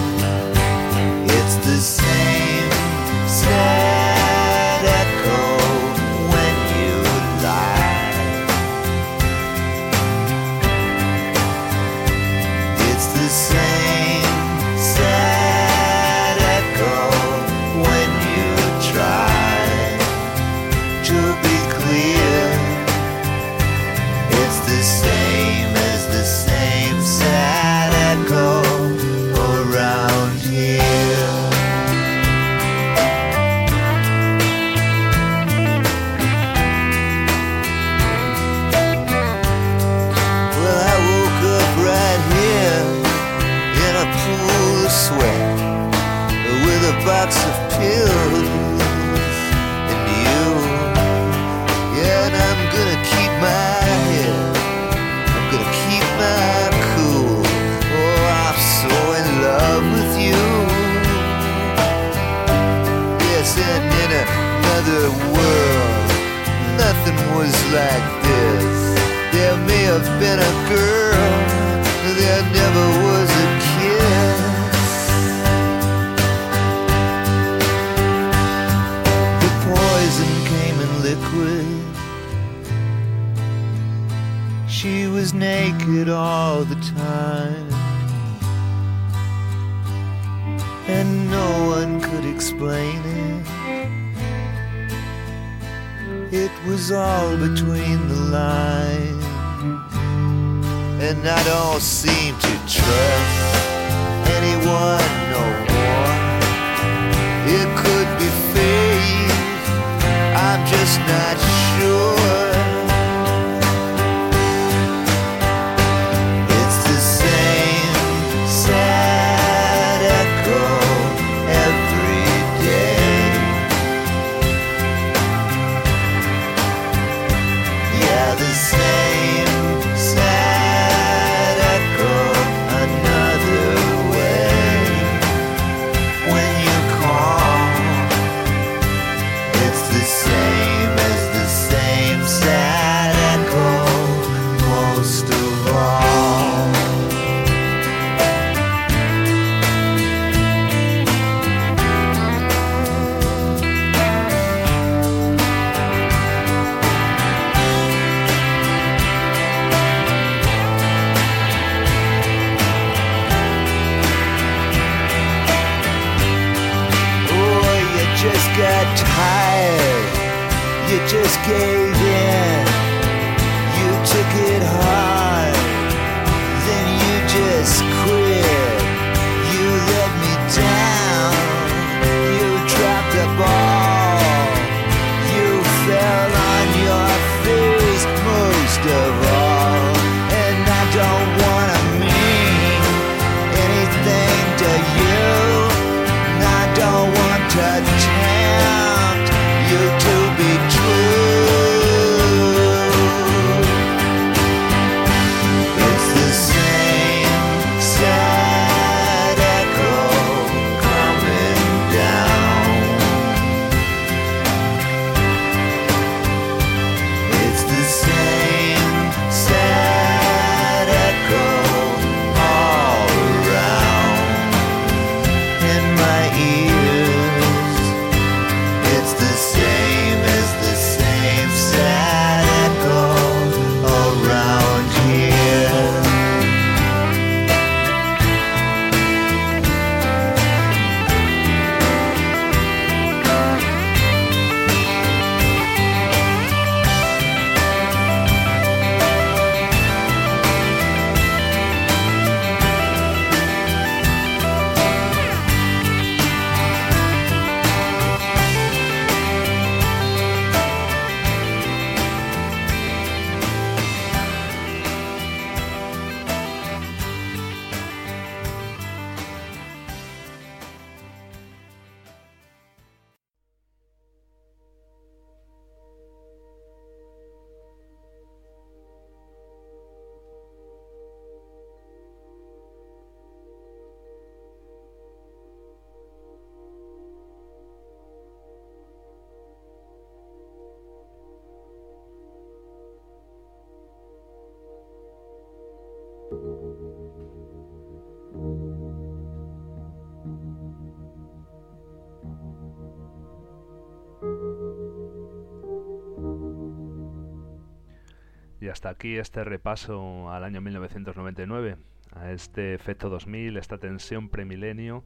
Hasta 308.76 308.90
aquí 308.90 309.16
este 309.16 309.42
repaso 309.42 310.30
al 310.30 310.44
año 310.44 310.60
1999, 310.60 311.78
a 312.12 312.30
este 312.30 312.74
efecto 312.74 313.08
2000, 313.08 313.56
esta 313.56 313.78
tensión 313.78 314.28
premilenio, 314.28 315.02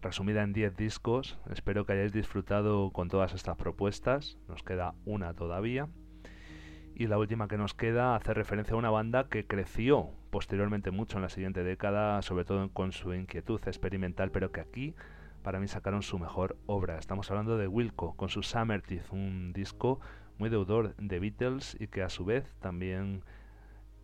resumida 0.00 0.42
en 0.42 0.54
10 0.54 0.74
discos. 0.74 1.38
Espero 1.52 1.84
que 1.84 1.92
hayáis 1.92 2.14
disfrutado 2.14 2.92
con 2.92 3.10
todas 3.10 3.34
estas 3.34 3.58
propuestas. 3.58 4.38
Nos 4.48 4.62
queda 4.62 4.94
una 5.04 5.34
todavía. 5.34 5.88
Y 6.94 7.06
la 7.06 7.18
última 7.18 7.46
que 7.46 7.58
nos 7.58 7.74
queda 7.74 8.16
hace 8.16 8.32
referencia 8.32 8.72
a 8.72 8.78
una 8.78 8.88
banda 8.88 9.28
que 9.28 9.46
creció 9.46 10.08
posteriormente 10.30 10.90
mucho 10.90 11.18
en 11.18 11.24
la 11.24 11.28
siguiente 11.28 11.62
década, 11.62 12.22
sobre 12.22 12.46
todo 12.46 12.70
con 12.70 12.92
su 12.92 13.12
inquietud 13.12 13.60
experimental, 13.66 14.30
pero 14.30 14.50
que 14.50 14.62
aquí 14.62 14.94
para 15.42 15.60
mí 15.60 15.68
sacaron 15.68 16.02
su 16.02 16.18
mejor 16.18 16.56
obra. 16.64 16.98
Estamos 16.98 17.30
hablando 17.30 17.58
de 17.58 17.68
Wilco 17.68 18.16
con 18.16 18.30
su 18.30 18.42
Summer 18.42 18.80
Teeth, 18.80 19.12
un 19.12 19.52
disco 19.52 20.00
muy 20.38 20.50
deudor 20.50 20.94
de 20.96 21.18
Beatles 21.18 21.76
y 21.78 21.86
que 21.88 22.02
a 22.02 22.08
su 22.08 22.24
vez 22.24 22.44
también 22.60 23.22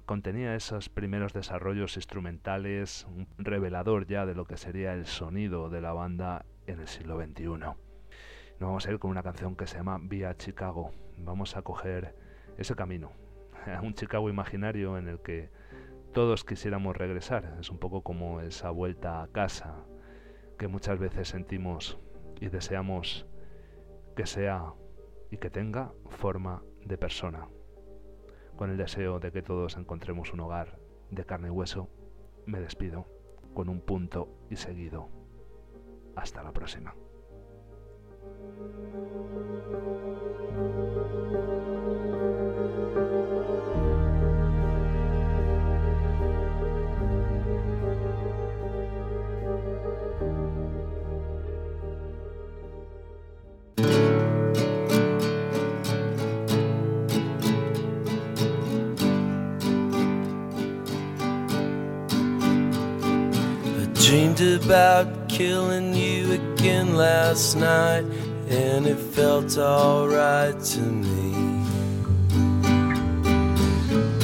contenía 0.06 0.54
esos 0.54 0.88
primeros 0.88 1.32
desarrollos 1.32 1.96
instrumentales, 1.96 3.06
un 3.08 3.28
revelador 3.38 4.06
ya 4.06 4.26
de 4.26 4.34
lo 4.34 4.44
que 4.44 4.56
sería 4.56 4.92
el 4.92 5.06
sonido 5.06 5.70
de 5.70 5.80
la 5.80 5.92
banda 5.92 6.44
en 6.66 6.80
el 6.80 6.88
siglo 6.88 7.16
XXI. 7.16 7.44
Nos 7.46 7.76
vamos 8.58 8.86
a 8.86 8.90
ir 8.90 8.98
con 8.98 9.10
una 9.10 9.22
canción 9.22 9.56
que 9.56 9.66
se 9.66 9.76
llama 9.76 9.98
Vía 10.02 10.36
Chicago. 10.36 10.92
Vamos 11.16 11.56
a 11.56 11.62
coger 11.62 12.14
ese 12.58 12.74
camino, 12.74 13.12
un 13.82 13.94
Chicago 13.94 14.28
imaginario 14.28 14.98
en 14.98 15.08
el 15.08 15.20
que 15.20 15.50
todos 16.12 16.44
quisiéramos 16.44 16.96
regresar. 16.96 17.56
Es 17.60 17.70
un 17.70 17.78
poco 17.78 18.02
como 18.02 18.40
esa 18.40 18.70
vuelta 18.70 19.22
a 19.22 19.28
casa 19.28 19.76
que 20.58 20.68
muchas 20.68 20.98
veces 20.98 21.28
sentimos 21.28 21.98
y 22.40 22.48
deseamos 22.48 23.26
que 24.16 24.26
sea 24.26 24.74
y 25.30 25.38
que 25.38 25.50
tenga 25.50 25.92
forma 26.08 26.62
de 26.84 26.98
persona, 26.98 27.48
con 28.56 28.70
el 28.70 28.76
deseo 28.76 29.20
de 29.20 29.32
que 29.32 29.42
todos 29.42 29.76
encontremos 29.76 30.32
un 30.32 30.40
hogar 30.40 30.78
de 31.10 31.24
carne 31.24 31.48
y 31.48 31.50
hueso, 31.50 31.88
me 32.46 32.60
despido 32.60 33.06
con 33.54 33.68
un 33.68 33.80
punto 33.80 34.28
y 34.50 34.56
seguido. 34.56 35.08
Hasta 36.16 36.42
la 36.42 36.52
próxima. 36.52 36.94
Dreamed 64.40 64.64
about 64.64 65.28
killing 65.28 65.94
you 65.94 66.32
again 66.32 66.96
last 66.96 67.56
night, 67.56 68.04
and 68.48 68.86
it 68.86 68.96
felt 68.96 69.58
alright 69.58 70.58
to 70.62 70.80
me. 70.80 71.64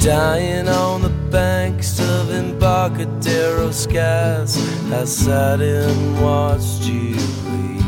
Dying 0.01 0.67
on 0.67 1.01
the 1.03 1.13
banks 1.31 1.99
of 1.99 2.31
Embarcadero 2.31 3.71
skies, 3.71 4.57
I 4.91 5.05
sat 5.05 5.61
and 5.61 6.21
watched 6.21 6.85
you 6.87 7.15
bleed. 7.43 7.83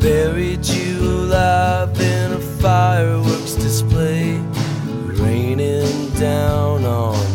Buried 0.00 0.66
you 0.66 1.00
alive 1.00 1.98
in 2.00 2.32
a 2.32 2.40
fireworks 2.60 3.54
display, 3.54 4.38
raining 5.22 6.10
down 6.14 6.84
on 6.84 7.27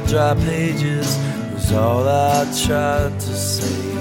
white 0.00 0.08
dry 0.08 0.34
pages 0.44 1.16
was 1.54 1.72
all 1.72 2.06
I 2.06 2.44
tried 2.66 3.18
to 3.18 3.34
say. 3.34 3.94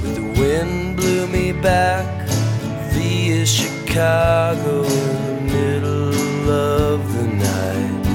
But 0.00 0.14
the 0.14 0.34
wind 0.38 0.96
blew 0.96 1.26
me 1.26 1.52
back 1.52 2.28
via 2.92 3.44
Chicago 3.44 4.84
in 4.84 5.16
the 5.26 5.52
middle 5.52 6.50
of 6.50 7.00
the 7.14 7.26
night. 7.26 8.06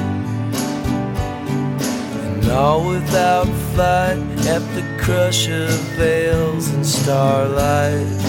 And 2.24 2.52
all 2.52 2.88
without 2.88 3.48
fight 3.76 4.18
at 4.48 4.64
the 4.76 4.86
crush 5.04 5.50
of 5.50 5.70
veils 5.98 6.70
and 6.70 6.86
starlight. 6.86 8.27